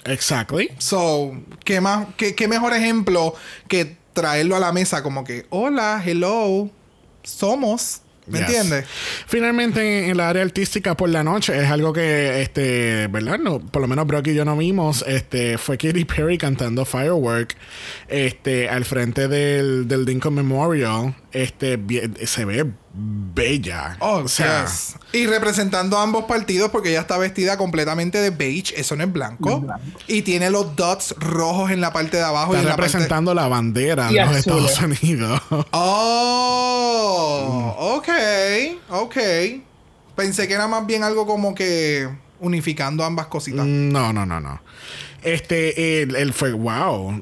Exactly. 0.05 0.69
So, 0.77 1.33
¿qué, 1.63 1.81
más, 1.81 2.07
qué, 2.17 2.35
qué 2.35 2.47
mejor 2.47 2.73
ejemplo 2.73 3.35
que 3.67 3.97
traerlo 4.13 4.55
a 4.55 4.59
la 4.59 4.71
mesa 4.71 5.03
como 5.03 5.23
que, 5.23 5.45
hola, 5.49 6.01
hello, 6.03 6.69
somos. 7.23 8.01
¿Me 8.27 8.39
Yes. 8.39 8.47
entiendes? 8.47 8.85
Finalmente, 9.27 10.09
en, 10.09 10.17
la 10.17 10.29
área 10.29 10.41
artística 10.41 10.97
por 10.97 11.09
la 11.09 11.23
noche 11.23 11.55
es 11.61 11.69
algo 11.69 11.93
que, 11.93 12.41
este, 12.41 13.05
¿verdad? 13.07 13.37
No, 13.37 13.59
por 13.59 13.83
lo 13.83 13.87
menos 13.87 14.07
Brock 14.07 14.25
y 14.27 14.33
yo 14.33 14.43
no 14.45 14.57
vimos. 14.57 15.05
Este, 15.07 15.59
fue 15.59 15.77
Katy 15.77 16.05
Perry 16.05 16.39
cantando 16.39 16.85
Firework, 16.85 17.55
este, 18.07 18.67
al 18.67 18.83
frente 18.83 19.27
del, 19.27 19.87
del 19.87 20.05
Lincoln 20.05 20.33
Memorial. 20.33 21.13
Este, 21.35 21.75
bien- 21.75 22.15
se 22.25 22.45
ve 22.45 22.65
bella. 22.93 23.97
Oh, 23.99 24.19
o 24.23 24.27
sea, 24.29 24.63
yes. 24.65 24.95
Y 25.11 25.27
representando 25.27 25.97
a 25.97 26.03
ambos 26.03 26.23
partidos 26.25 26.69
porque 26.71 26.91
ella 26.91 27.01
está 27.01 27.17
vestida 27.17 27.57
completamente 27.57 28.19
de 28.19 28.29
beige, 28.29 28.73
eso 28.79 28.95
no 28.95 29.03
es 29.03 29.11
blanco. 29.11 29.49
No 29.49 29.55
es 29.57 29.61
blanco. 29.63 29.99
Y 30.07 30.21
tiene 30.21 30.49
los 30.49 30.77
dots 30.77 31.13
rojos 31.19 31.71
en 31.71 31.81
la 31.81 31.91
parte 31.91 32.15
de 32.15 32.23
abajo 32.23 32.53
y 32.53 32.57
está 32.57 32.69
la 32.69 32.75
parte... 32.77 32.87
representando 32.93 33.33
la 33.33 33.49
bandera 33.49 34.09
Y 34.11 34.15
de 34.15 34.25
los. 34.25 34.37
Estados 34.37 34.79
Unidos. 34.81 35.41
Oh, 36.97 37.75
ok, 37.97 38.09
ok. 38.89 39.17
Pensé 40.15 40.47
que 40.47 40.53
era 40.53 40.67
más 40.69 40.85
bien 40.87 41.03
algo 41.03 41.25
como 41.27 41.53
que 41.53 42.07
unificando 42.39 43.03
ambas 43.03 43.25
cositas. 43.27 43.65
No, 43.65 44.13
no, 44.13 44.25
no, 44.25 44.39
no. 44.39 44.61
Este, 45.25 46.01
él, 46.03 46.15
él 46.15 46.33
fue, 46.33 46.51
wow. 46.53 47.21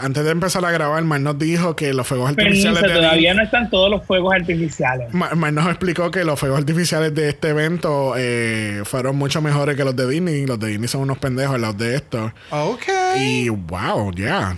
Antes 0.00 0.24
de 0.24 0.30
empezar 0.30 0.64
a 0.64 0.70
grabar, 0.70 1.02
Mar 1.04 1.20
nos 1.20 1.38
dijo 1.38 1.74
que 1.76 1.92
los 1.92 2.06
fuegos 2.06 2.30
artificiales 2.30 2.80
de 2.82 2.88
todavía 2.88 3.34
no 3.34 3.42
están 3.42 3.68
todos 3.70 3.90
los 3.90 4.04
fuegos 4.06 4.32
artificiales. 4.34 5.12
Ma- 5.12 5.34
Mar 5.34 5.52
nos 5.52 5.66
explicó 5.66 6.10
que 6.10 6.24
los 6.24 6.38
fuegos 6.38 6.58
artificiales 6.58 7.14
de 7.14 7.28
este 7.28 7.48
evento 7.48 8.14
eh, 8.16 8.82
fueron 8.84 9.16
mucho 9.16 9.42
mejores 9.42 9.76
que 9.76 9.84
los 9.84 9.96
de 9.96 10.08
Disney. 10.08 10.46
Los 10.46 10.60
de 10.60 10.68
Disney 10.68 10.88
son 10.88 11.02
unos 11.02 11.18
pendejos 11.18 11.58
los 11.60 11.76
de 11.76 11.96
estos. 11.96 12.32
Ok. 12.50 12.84
Y 13.18 13.48
wow, 13.48 14.12
ya. 14.12 14.56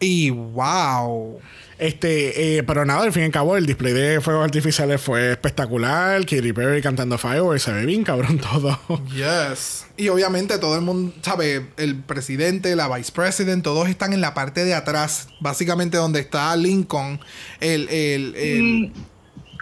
Y 0.00 0.30
wow. 0.30 1.40
Este, 1.78 2.58
eh, 2.58 2.62
pero 2.62 2.84
nada, 2.84 3.02
al 3.02 3.12
fin 3.12 3.22
y 3.22 3.26
al 3.26 3.32
cabo, 3.32 3.56
el 3.56 3.66
display 3.66 3.92
de 3.92 4.20
fuegos 4.20 4.44
artificiales 4.44 5.00
fue 5.00 5.32
espectacular. 5.32 6.20
Katy 6.24 6.52
Perry 6.52 6.80
cantando 6.80 7.18
Fireworks, 7.18 7.62
se 7.62 7.72
ve 7.72 7.84
bien 7.86 8.04
cabrón 8.04 8.38
todo. 8.38 8.78
Yes. 9.12 9.86
Y 9.96 10.08
obviamente 10.08 10.58
todo 10.58 10.76
el 10.76 10.82
mundo, 10.82 11.12
sabe, 11.22 11.66
el 11.76 11.96
presidente, 11.96 12.74
la 12.76 12.88
vice 12.94 13.12
president, 13.12 13.62
todos 13.64 13.88
están 13.88 14.12
en 14.12 14.20
la 14.20 14.34
parte 14.34 14.64
de 14.64 14.74
atrás, 14.74 15.28
básicamente 15.40 15.96
donde 15.96 16.20
está 16.20 16.54
Lincoln, 16.56 17.20
el, 17.60 17.88
el, 17.88 18.34
el- 18.36 18.62
Mm, 18.64 18.92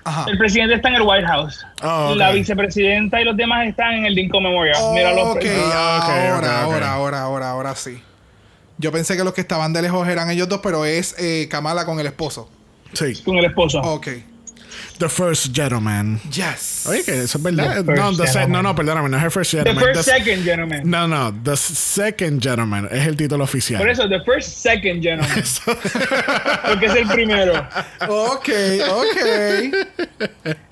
ajá. 0.04 0.26
El 0.28 0.36
presidente 0.38 0.74
está 0.74 0.88
en 0.90 0.96
el 0.96 1.02
White 1.02 1.26
House. 1.26 1.64
Ah. 1.80 2.12
La 2.16 2.30
vicepresidenta 2.32 3.20
y 3.20 3.24
los 3.24 3.36
demás 3.36 3.66
están 3.66 3.94
en 3.94 4.06
el 4.06 4.14
Lincoln 4.14 4.42
Memorial. 4.42 4.76
Mira 4.94 5.12
los 5.14 5.28
ok, 5.36 5.44
Ah, 5.72 6.00
ok, 6.02 6.10
ahora, 6.34 6.62
ahora, 6.62 6.92
ahora, 6.92 7.20
ahora, 7.22 7.50
ahora 7.50 7.74
sí. 7.76 8.02
Yo 8.78 8.90
pensé 8.92 9.16
que 9.16 9.24
los 9.24 9.34
que 9.34 9.40
estaban 9.42 9.72
de 9.72 9.82
lejos 9.82 10.06
eran 10.08 10.30
ellos 10.30 10.48
dos, 10.48 10.60
pero 10.62 10.84
es 10.84 11.14
eh, 11.18 11.48
Kamala 11.50 11.84
con 11.84 12.00
el 12.00 12.06
esposo. 12.06 12.50
Sí. 12.92 13.14
con 13.24 13.36
el 13.38 13.44
esposo. 13.46 13.80
Ok. 13.80 14.08
The 14.98 15.08
First 15.08 15.54
Gentleman. 15.54 16.20
Yes. 16.30 16.86
Oye, 16.86 17.02
que 17.02 17.22
eso 17.22 17.38
es 17.38 17.42
verdad. 17.42 17.84
The 17.84 17.92
No, 17.94 18.08
First 18.08 18.20
the 18.20 18.26
se- 18.28 18.46
no, 18.48 18.62
no, 18.62 18.74
perdóname, 18.74 19.08
no 19.08 19.16
es 19.18 19.24
el 19.24 19.30
First 19.30 19.50
the 19.52 19.56
Gentleman. 19.58 19.84
first 19.84 20.04
The- 20.08 20.18
second 20.18 20.44
gentleman. 20.44 20.82
no, 20.84 21.08
no, 21.08 21.34
The 21.42 21.56
Second 21.56 22.42
Gentleman 22.42 22.88
es 22.90 23.06
el 23.06 23.16
título 23.16 23.44
oficial. 23.44 23.80
Por 23.80 23.90
eso, 23.90 24.08
the 24.08 24.20
first 24.20 24.48
second 24.58 25.02
gentleman. 25.02 25.28
Porque 26.68 26.86
es 26.86 26.94
el 26.96 27.08
primero. 27.08 27.66
Ok, 28.08 28.48
ok. 28.90 29.76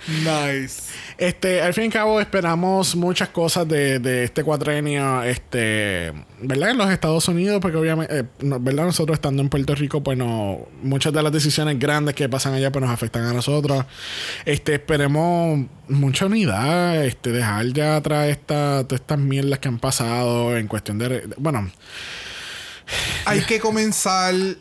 nice. 0.09 0.83
Este, 1.21 1.61
al 1.61 1.75
fin 1.75 1.85
y 1.85 1.87
al 1.89 1.93
cabo 1.93 2.19
esperamos 2.19 2.97
muchas 2.97 3.29
cosas 3.29 3.69
de, 3.69 3.99
de 3.99 4.25
este 4.25 4.43
cuatrenio, 4.43 5.23
este, 5.23 6.15
¿verdad? 6.41 6.71
En 6.71 6.79
los 6.79 6.91
Estados 6.91 7.29
Unidos, 7.29 7.59
porque 7.61 7.77
obviamente, 7.77 8.21
eh, 8.21 8.25
¿verdad? 8.41 8.87
Nosotros 8.87 9.17
estando 9.17 9.43
en 9.43 9.51
Puerto 9.51 9.75
Rico, 9.75 10.03
pues 10.03 10.17
no, 10.17 10.67
muchas 10.83 11.13
de 11.13 11.23
las 11.23 11.31
decisiones 11.31 11.79
grandes 11.79 12.15
que 12.15 12.27
pasan 12.31 12.55
allá, 12.55 12.73
pues 12.73 12.83
nos 12.83 12.91
afectan 12.91 13.27
a 13.27 13.35
nosotros. 13.35 13.85
Este, 14.47 14.77
esperemos 14.77 15.67
mucha 15.89 16.25
unidad, 16.25 17.05
este, 17.05 17.33
dejar 17.33 17.67
ya 17.67 17.97
atrás 17.97 18.29
esta, 18.29 18.85
todas 18.85 19.03
estas 19.03 19.19
mierdas 19.19 19.59
que 19.59 19.69
han 19.69 19.79
pasado 19.79 20.57
en 20.57 20.69
cuestión 20.69 20.97
de, 20.97 21.29
bueno, 21.37 21.71
Hay 23.27 23.43
que 23.43 23.61
comenzar. 23.61 24.35
eh, 24.35 24.57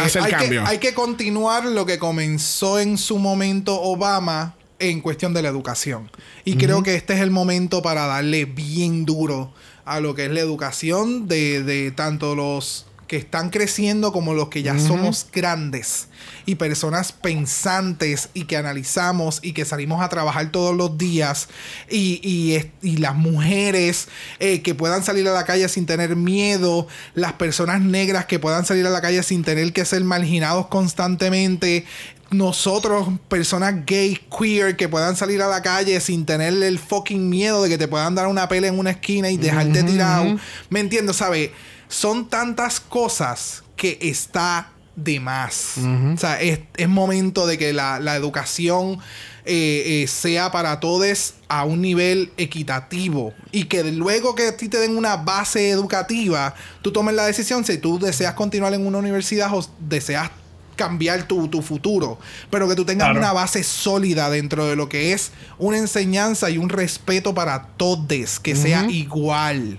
A- 0.00 0.04
hacer 0.04 0.22
hay, 0.22 0.30
que, 0.30 0.36
cambio. 0.36 0.64
hay 0.64 0.78
que 0.78 0.94
continuar 0.94 1.64
lo 1.66 1.84
que 1.86 1.98
comenzó 1.98 2.78
en 2.78 2.98
su 2.98 3.18
momento 3.18 3.80
Obama 3.82 4.54
en 4.90 5.00
cuestión 5.00 5.34
de 5.34 5.42
la 5.42 5.48
educación. 5.48 6.10
Y 6.44 6.56
creo 6.56 6.82
que 6.82 6.94
este 6.94 7.14
es 7.14 7.20
el 7.20 7.30
momento 7.30 7.82
para 7.82 8.06
darle 8.06 8.44
bien 8.44 9.04
duro 9.04 9.52
a 9.84 10.00
lo 10.00 10.14
que 10.14 10.26
es 10.26 10.30
la 10.30 10.40
educación 10.40 11.28
de, 11.28 11.62
de 11.62 11.90
tanto 11.90 12.34
los 12.34 12.86
que 13.06 13.16
están 13.16 13.50
creciendo 13.50 14.12
como 14.12 14.34
los 14.34 14.48
que 14.48 14.62
ya 14.62 14.78
somos 14.78 15.26
grandes 15.32 16.08
y 16.46 16.54
personas 16.54 17.12
pensantes 17.12 18.30
y 18.34 18.44
que 18.44 18.56
analizamos 18.56 19.40
y 19.42 19.52
que 19.52 19.64
salimos 19.64 20.02
a 20.02 20.08
trabajar 20.08 20.50
todos 20.50 20.74
los 20.74 20.96
días 20.96 21.48
y, 21.90 22.20
y 22.22 22.54
y 22.82 22.96
las 22.98 23.14
mujeres 23.14 24.08
eh, 24.38 24.62
que 24.62 24.74
puedan 24.74 25.04
salir 25.04 25.28
a 25.28 25.32
la 25.32 25.44
calle 25.44 25.68
sin 25.68 25.86
tener 25.86 26.16
miedo, 26.16 26.86
las 27.14 27.34
personas 27.34 27.80
negras 27.80 28.26
que 28.26 28.38
puedan 28.38 28.64
salir 28.64 28.86
a 28.86 28.90
la 28.90 29.00
calle 29.00 29.22
sin 29.22 29.42
tener 29.42 29.72
que 29.72 29.84
ser 29.84 30.02
marginados 30.04 30.66
constantemente, 30.68 31.84
nosotros, 32.30 33.08
personas 33.28 33.86
gay, 33.86 34.18
queer, 34.36 34.76
que 34.76 34.88
puedan 34.88 35.16
salir 35.16 35.42
a 35.42 35.48
la 35.48 35.62
calle 35.62 36.00
sin 36.00 36.26
tener 36.26 36.52
el 36.62 36.78
fucking 36.78 37.28
miedo 37.28 37.62
de 37.62 37.68
que 37.68 37.78
te 37.78 37.88
puedan 37.88 38.14
dar 38.14 38.26
una 38.26 38.48
pela 38.48 38.66
en 38.66 38.78
una 38.78 38.90
esquina 38.90 39.30
y 39.30 39.36
dejarte 39.36 39.82
tirado. 39.82 40.36
¿Me 40.70 40.80
entiendo? 40.80 41.12
¿Sabe? 41.12 41.52
Son 41.88 42.28
tantas 42.28 42.80
cosas 42.80 43.62
que 43.76 43.98
está 44.00 44.70
de 44.96 45.20
más. 45.20 45.74
O 46.14 46.16
sea, 46.16 46.40
es, 46.40 46.60
es 46.76 46.88
momento 46.88 47.46
de 47.46 47.58
que 47.58 47.72
la, 47.72 48.00
la 48.00 48.16
educación 48.16 49.00
eh, 49.46 50.02
eh, 50.02 50.06
sea 50.06 50.50
para 50.50 50.80
todos 50.80 51.34
a 51.48 51.64
un 51.64 51.82
nivel 51.82 52.32
equitativo 52.38 53.34
y 53.52 53.64
que 53.64 53.84
luego 53.84 54.34
que 54.34 54.48
a 54.48 54.56
ti 54.56 54.68
te 54.68 54.78
den 54.78 54.96
una 54.96 55.16
base 55.16 55.68
educativa, 55.68 56.54
tú 56.80 56.92
tomes 56.92 57.14
la 57.14 57.26
decisión 57.26 57.62
si 57.62 57.76
tú 57.76 57.98
deseas 57.98 58.32
continuar 58.32 58.72
en 58.72 58.86
una 58.86 58.96
universidad 58.96 59.52
o 59.52 59.62
deseas 59.78 60.30
cambiar 60.74 61.26
tu, 61.28 61.48
tu 61.48 61.62
futuro, 61.62 62.18
pero 62.50 62.68
que 62.68 62.74
tú 62.74 62.84
tengas 62.84 63.06
Claro. 63.08 63.20
una 63.20 63.32
base 63.32 63.62
sólida 63.62 64.28
dentro 64.30 64.66
de 64.66 64.76
lo 64.76 64.88
que 64.88 65.12
es 65.12 65.32
una 65.58 65.78
enseñanza 65.78 66.50
y 66.50 66.58
un 66.58 66.68
respeto 66.68 67.34
para 67.34 67.68
todos, 67.76 68.40
que 68.40 68.54
sea 68.56 68.86
igual. 68.90 69.78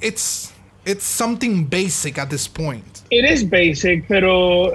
It's, 0.00 0.52
it's 0.86 1.04
something 1.04 1.66
basic 1.68 2.18
at 2.18 2.28
this 2.28 2.48
point. 2.48 2.84
It 3.10 3.24
is 3.30 3.48
basic, 3.48 4.04
pero 4.08 4.72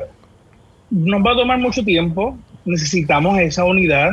nos 0.89 1.21
va 1.25 1.31
a 1.31 1.35
tomar 1.35 1.59
mucho 1.59 1.83
tiempo. 1.83 2.37
Necesitamos 2.65 3.39
esa 3.39 3.63
unidad. 3.63 4.11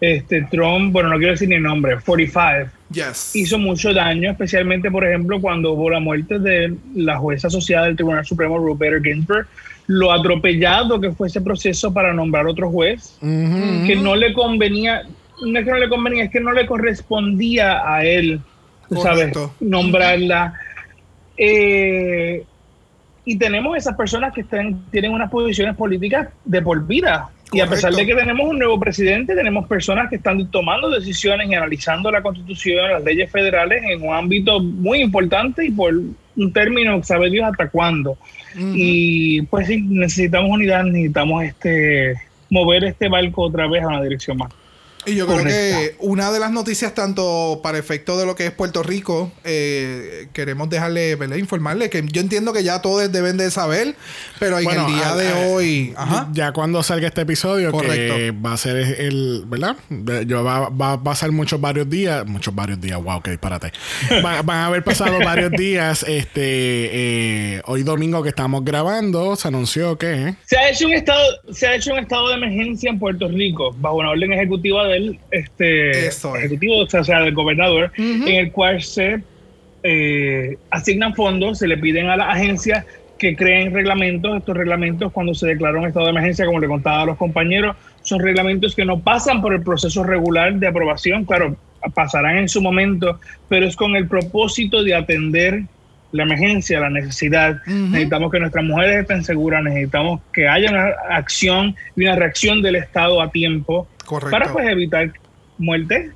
Este 0.00 0.42
Trump, 0.50 0.92
bueno, 0.92 1.08
no 1.10 1.16
quiero 1.16 1.32
decir 1.32 1.48
ni 1.48 1.54
el 1.54 1.62
nombre, 1.62 1.96
45, 2.04 2.70
Yes. 2.92 3.30
hizo 3.36 3.56
mucho 3.58 3.94
daño, 3.94 4.32
especialmente, 4.32 4.90
por 4.90 5.06
ejemplo, 5.06 5.40
cuando 5.40 5.72
hubo 5.72 5.88
la 5.90 6.00
muerte 6.00 6.40
de 6.40 6.74
la 6.96 7.16
jueza 7.18 7.46
asociada 7.46 7.86
del 7.86 7.94
Tribunal 7.94 8.26
Supremo, 8.26 8.58
Ruth 8.58 8.78
Bader 8.78 9.00
Ginsburg, 9.00 9.46
lo 9.86 10.12
atropellado 10.12 11.00
que 11.00 11.12
fue 11.12 11.28
ese 11.28 11.40
proceso 11.40 11.92
para 11.92 12.12
nombrar 12.12 12.46
otro 12.46 12.70
juez, 12.70 13.18
que 13.20 13.96
no 14.00 14.16
le 14.16 14.32
convenía, 14.32 15.02
no 15.44 15.58
es 15.58 15.64
que 15.64 15.70
no 15.70 15.78
le 15.78 15.88
convenía, 15.88 16.24
es 16.24 16.30
que 16.30 16.40
no 16.40 16.52
le 16.52 16.66
correspondía 16.66 17.82
a 17.86 18.04
él, 18.04 18.40
tú 18.88 18.96
sabes, 18.96 19.32
nombrarla. 19.60 20.54
Eh, 21.36 22.44
y 23.24 23.38
tenemos 23.38 23.76
esas 23.76 23.96
personas 23.96 24.32
que 24.32 24.40
están, 24.42 24.84
tienen 24.90 25.12
unas 25.12 25.30
posiciones 25.30 25.76
políticas 25.76 26.28
de 26.44 26.62
por 26.62 26.86
vida. 26.86 27.30
Y 27.52 27.60
a 27.60 27.66
pesar 27.66 27.92
de 27.92 28.06
que 28.06 28.14
tenemos 28.14 28.48
un 28.48 28.58
nuevo 28.58 28.80
presidente, 28.80 29.34
tenemos 29.34 29.66
personas 29.68 30.08
que 30.08 30.16
están 30.16 30.50
tomando 30.50 30.88
decisiones 30.88 31.50
y 31.50 31.54
analizando 31.54 32.10
la 32.10 32.22
constitución, 32.22 32.92
las 32.92 33.04
leyes 33.04 33.30
federales 33.30 33.82
en 33.84 34.08
un 34.08 34.14
ámbito 34.14 34.58
muy 34.58 35.02
importante 35.02 35.66
y 35.66 35.70
por 35.70 35.92
un 36.36 36.52
término, 36.52 37.02
sabe 37.02 37.30
Dios 37.30 37.48
hasta 37.50 37.68
cuándo. 37.68 38.16
Y 38.56 39.42
pues 39.42 39.66
sí, 39.66 39.82
necesitamos 39.82 40.50
unidad, 40.50 40.84
necesitamos 40.84 41.44
este 41.44 42.14
mover 42.50 42.84
este 42.84 43.08
barco 43.08 43.42
otra 43.42 43.66
vez 43.66 43.82
a 43.82 43.88
una 43.88 44.02
dirección 44.02 44.36
más. 44.36 44.52
Y 45.04 45.16
yo 45.16 45.26
creo 45.26 45.44
que 45.44 45.96
una 45.98 46.30
de 46.30 46.38
las 46.38 46.52
noticias, 46.52 46.94
tanto 46.94 47.60
para 47.62 47.78
efecto 47.78 48.18
de 48.18 48.24
lo 48.24 48.36
que 48.36 48.46
es 48.46 48.52
Puerto 48.52 48.82
Rico, 48.84 49.32
eh, 49.42 50.28
queremos 50.32 50.70
dejarle, 50.70 51.16
¿verdad? 51.16 51.36
Informarle 51.36 51.90
que 51.90 52.04
yo 52.06 52.20
entiendo 52.20 52.52
que 52.52 52.62
ya 52.62 52.80
todos 52.80 53.10
deben 53.10 53.36
de 53.36 53.50
saber, 53.50 53.96
pero 54.38 54.60
en 54.60 54.70
el 54.70 54.86
día 54.86 55.14
de 55.16 55.46
hoy. 55.46 55.94
Ya 56.32 56.52
cuando 56.52 56.82
salga 56.82 57.08
este 57.08 57.22
episodio, 57.22 57.72
que 57.72 58.30
va 58.30 58.52
a 58.52 58.56
ser 58.56 58.76
el, 58.76 59.44
¿verdad? 59.46 59.76
Yo 60.26 60.44
va, 60.44 60.68
va, 60.68 60.92
a 60.92 61.02
pasar 61.02 61.32
muchos 61.32 61.60
varios 61.60 61.90
días, 61.90 62.24
muchos 62.24 62.54
varios 62.54 62.80
días, 62.80 63.02
wow, 63.02 63.20
que 63.20 63.32
disparate. 63.32 63.72
van 64.22 64.48
a 64.50 64.66
haber 64.66 64.84
pasado 64.84 65.18
varios 65.24 65.50
días. 65.50 66.04
Este, 66.06 67.56
eh, 67.56 67.62
hoy 67.66 67.82
domingo 67.82 68.22
que 68.22 68.28
estamos 68.28 68.64
grabando, 68.64 69.34
se 69.34 69.48
anunció 69.48 69.98
que. 69.98 70.34
Se 70.44 70.56
ha 70.56 70.70
hecho 70.70 70.86
un 70.86 70.94
estado, 70.94 71.24
se 71.50 71.66
ha 71.66 71.74
hecho 71.74 71.92
un 71.92 71.98
estado 71.98 72.28
de 72.28 72.34
emergencia 72.34 72.90
en 72.90 72.98
Puerto 73.00 73.26
Rico, 73.26 73.74
bajo 73.78 73.96
una 73.96 74.10
orden 74.10 74.32
ejecutiva 74.32 74.86
de 74.86 74.91
del 74.92 75.18
este, 75.30 76.06
ejecutivo, 76.06 76.80
o 76.80 77.04
sea, 77.04 77.20
del 77.20 77.34
gobernador, 77.34 77.92
en 77.96 78.28
el 78.28 78.52
cual 78.52 78.82
se 78.82 79.22
eh, 79.82 80.56
asignan 80.70 81.14
fondos, 81.14 81.58
se 81.58 81.66
le 81.66 81.76
piden 81.76 82.08
a 82.08 82.16
las 82.16 82.28
agencias 82.36 82.84
que 83.18 83.36
creen 83.36 83.72
reglamentos. 83.72 84.36
Estos 84.36 84.56
reglamentos, 84.56 85.12
cuando 85.12 85.34
se 85.34 85.46
declara 85.46 85.78
un 85.78 85.86
estado 85.86 86.06
de 86.06 86.10
emergencia, 86.10 86.46
como 86.46 86.60
le 86.60 86.68
contaba 86.68 87.02
a 87.02 87.06
los 87.06 87.16
compañeros, 87.16 87.76
son 88.02 88.20
reglamentos 88.20 88.74
que 88.74 88.84
no 88.84 89.00
pasan 89.00 89.40
por 89.40 89.54
el 89.54 89.62
proceso 89.62 90.02
regular 90.02 90.54
de 90.54 90.66
aprobación. 90.66 91.24
Claro, 91.24 91.56
pasarán 91.94 92.38
en 92.38 92.48
su 92.48 92.60
momento, 92.60 93.20
pero 93.48 93.66
es 93.66 93.76
con 93.76 93.96
el 93.96 94.06
propósito 94.08 94.82
de 94.82 94.94
atender 94.94 95.62
la 96.12 96.24
emergencia, 96.24 96.80
la 96.80 96.90
necesidad. 96.90 97.62
Necesitamos 97.66 98.30
que 98.30 98.40
nuestras 98.40 98.64
mujeres 98.64 99.02
estén 99.02 99.24
seguras, 99.24 99.64
necesitamos 99.64 100.20
que 100.32 100.46
haya 100.46 100.70
una 100.70 100.88
acción 101.10 101.74
y 101.96 102.04
una 102.04 102.16
reacción 102.16 102.60
del 102.60 102.76
Estado 102.76 103.20
a 103.22 103.30
tiempo 103.30 103.88
para 104.30 104.52
pues 104.52 104.68
evitar 104.68 105.12
muerte, 105.58 106.12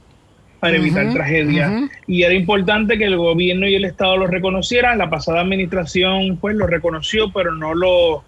para 0.61 0.77
evitar 0.77 1.13
tragedia. 1.13 1.89
Y 2.07 2.23
era 2.23 2.35
importante 2.35 2.99
que 2.99 3.05
el 3.05 3.17
gobierno 3.17 3.67
y 3.67 3.75
el 3.75 3.85
Estado 3.85 4.17
lo 4.17 4.27
reconocieran. 4.27 4.99
La 4.99 5.11
pasada 5.11 5.41
administración 5.41 6.39
pues 6.39 6.57
lo 6.57 6.67
reconoció, 6.67 7.33
pero 7.33 7.55
no 7.55 7.75
lo 7.75 8.25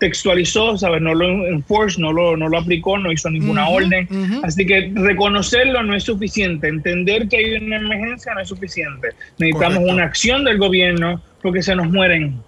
textualizó, 0.00 0.76
¿sabes? 0.76 1.00
No 1.00 1.14
lo 1.14 1.46
enforced, 1.46 2.00
no 2.00 2.12
lo, 2.12 2.36
no 2.36 2.48
lo 2.48 2.58
aplicó, 2.58 2.98
no 2.98 3.12
hizo 3.12 3.30
ninguna 3.30 3.68
orden. 3.68 4.08
Así 4.42 4.66
que 4.66 4.90
reconocerlo 4.94 5.82
no 5.84 5.94
es 5.94 6.04
suficiente. 6.04 6.68
Entender 6.68 7.28
que 7.28 7.36
hay 7.36 7.54
una 7.54 7.76
emergencia 7.76 8.34
no 8.34 8.40
es 8.40 8.48
suficiente. 8.48 9.10
Necesitamos 9.38 9.84
una 9.86 10.04
acción 10.04 10.44
del 10.44 10.58
gobierno 10.58 11.22
porque 11.42 11.62
se 11.62 11.76
nos 11.76 11.88
mueren. 11.90 12.40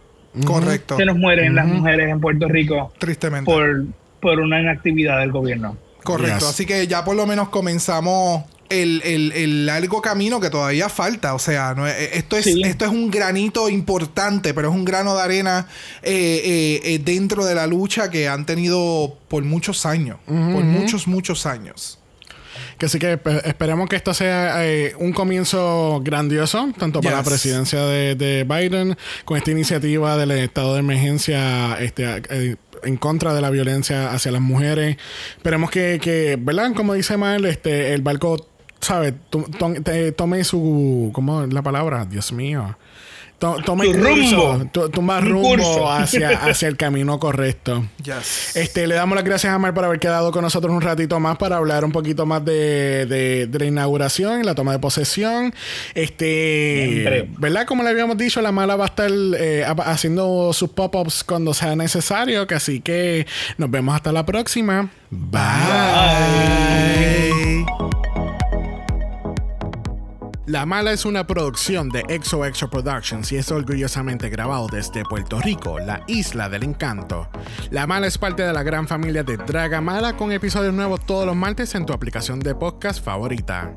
Correcto. 0.45 0.97
Se 0.97 1.05
nos 1.05 1.17
mueren 1.19 1.55
las 1.55 1.67
mujeres 1.67 2.09
en 2.09 2.21
Puerto 2.21 2.49
Rico. 2.49 2.93
Tristemente. 2.99 3.45
Por, 3.45 3.85
por 4.21 4.41
una 4.41 4.61
inactividad 4.61 5.21
del 5.21 5.31
gobierno. 5.31 5.77
Correcto, 6.03 6.49
así 6.49 6.67
que 6.67 6.87
ya 6.87 7.05
por 7.05 7.17
lo 7.17 7.27
menos 7.27 7.49
comenzamos 7.49 8.45
el, 8.81 9.67
largo 9.67 10.01
camino 10.01 10.41
que 10.41 10.51
todavía 10.51 10.89
falta. 10.89 11.35
O 11.35 11.39
sea, 11.39 11.75
esto, 12.13 12.37
es, 12.37 12.47
esto 12.47 12.85
es 12.85 12.91
un 12.91 13.11
granito 13.11 13.69
importante, 13.69 14.55
pero 14.55 14.71
es 14.71 14.75
un 14.75 14.85
grano 14.85 15.15
de 15.15 15.23
arena 15.23 15.67
eh, 16.03 16.43
eh, 16.45 16.95
eh, 16.95 16.99
dentro 16.99 17.45
de 17.45 17.55
la 17.55 17.67
lucha 17.67 18.11
que 18.11 18.29
han 18.29 18.47
tenido 18.47 19.19
por 19.29 19.45
muchos 19.45 19.87
años. 19.87 20.19
Por 20.27 20.65
muchos, 20.65 21.07
muchos 21.07 21.47
años. 21.47 21.99
Que 22.83 22.89
sí 22.89 22.99
que 22.99 23.21
esperemos 23.45 23.89
que 23.89 23.95
esto 23.95 24.13
sea 24.13 24.61
un 24.99 25.13
comienzo 25.13 26.01
grandioso, 26.03 26.73
tanto 26.77 27.01
para 27.01 27.19
la 27.19 27.23
presidencia 27.23 27.87
de, 27.87 28.45
Biden, 28.45 28.97
con 29.25 29.37
esta 29.37 29.53
iniciativa 29.53 30.17
del 30.17 30.33
estado 30.33 30.75
de 30.75 30.81
emergencia 30.81 31.77
este, 31.79 32.57
en 32.83 32.97
contra 32.97 33.35
de 33.35 33.41
la 33.41 33.51
violencia 33.51 34.11
hacia 34.11 34.33
las 34.33 34.41
mujeres. 34.41 34.97
Esperemos 35.37 35.71
que, 35.71 36.01
que 36.03 36.37
¿verdad? 36.41 36.73
Como 36.75 36.95
dice 36.95 37.17
Mal, 37.17 37.45
este, 37.45 37.95
el 37.95 38.03
barco, 38.03 38.49
¿sabes? 38.81 39.15
Tome 40.17 40.43
su, 40.43 41.13
¿cómo 41.13 41.45
es 41.45 41.53
la 41.53 41.63
palabra? 41.63 42.05
Dios 42.05 42.33
mío 42.33 42.77
toma 43.65 43.85
rumbo, 43.85 44.65
toma 44.93 45.21
rumbo 45.21 45.91
hacia, 45.91 46.31
hacia 46.45 46.69
el 46.69 46.77
camino 46.77 47.19
correcto. 47.19 47.85
Este, 48.55 48.87
le 48.87 48.95
damos 48.95 49.17
las 49.17 49.25
gracias 49.25 49.53
a 49.53 49.59
Mar 49.59 49.75
por 49.75 49.85
haber 49.85 49.99
quedado 49.99 50.31
con 50.31 50.43
nosotros 50.43 50.73
un 50.73 50.81
ratito 50.81 51.19
más 51.19 51.37
para 51.37 51.57
hablar 51.57 51.85
un 51.85 51.93
poquito 51.93 52.25
más 52.25 52.45
de, 52.45 53.07
de, 53.07 53.59
la 53.59 53.65
inauguración 53.65 54.41
y 54.41 54.45
la 54.45 54.55
toma 54.55 54.73
de 54.73 54.79
posesión. 54.79 55.53
Este, 55.95 57.29
¿verdad? 57.39 57.67
Como 57.67 57.83
le 57.83 57.91
habíamos 57.91 58.17
dicho, 58.17 58.41
la 58.41 58.53
mala 58.53 58.77
va 58.77 58.85
a 58.85 58.89
estar 58.89 59.11
eh, 59.11 59.65
haciendo 59.85 60.53
sus 60.53 60.71
pop-ups 60.71 61.25
cuando 61.25 61.53
sea 61.55 61.75
necesario. 61.75 62.47
así 62.55 62.81
que 62.81 63.27
nos 63.59 63.71
vemos 63.71 63.95
hasta 63.95 64.13
la 64.13 64.25
próxima. 64.25 64.91
Bye. 65.11 65.43
La 70.47 70.67
Mala 70.67 70.91
es 70.91 71.05
una 71.05 71.25
producción 71.25 71.89
de 71.89 72.05
Exo 72.09 72.45
Exo 72.45 72.69
Productions 72.69 73.31
y 73.31 73.37
es 73.37 73.53
orgullosamente 73.53 74.29
grabado 74.29 74.67
desde 74.67 75.05
Puerto 75.05 75.41
Rico, 75.41 75.79
la 75.79 76.03
isla 76.09 76.49
del 76.49 76.65
encanto. 76.65 77.29
La 77.71 77.87
Mala 77.87 78.09
es 78.09 78.19
parte 78.19 78.43
de 78.43 78.53
la 78.53 78.65
gran 78.65 78.89
familia 78.89 79.23
de 79.23 79.37
Draga 79.37 79.81
Mala 79.81 80.17
con 80.17 80.33
episodios 80.33 80.75
nuevos 80.75 81.07
todos 81.07 81.27
los 81.27 81.37
martes 81.37 81.77
en 81.77 81.87
tu 81.87 81.93
aplicación 81.93 82.41
de 82.41 82.57
podcast 82.57 83.05
favorita. 83.05 83.73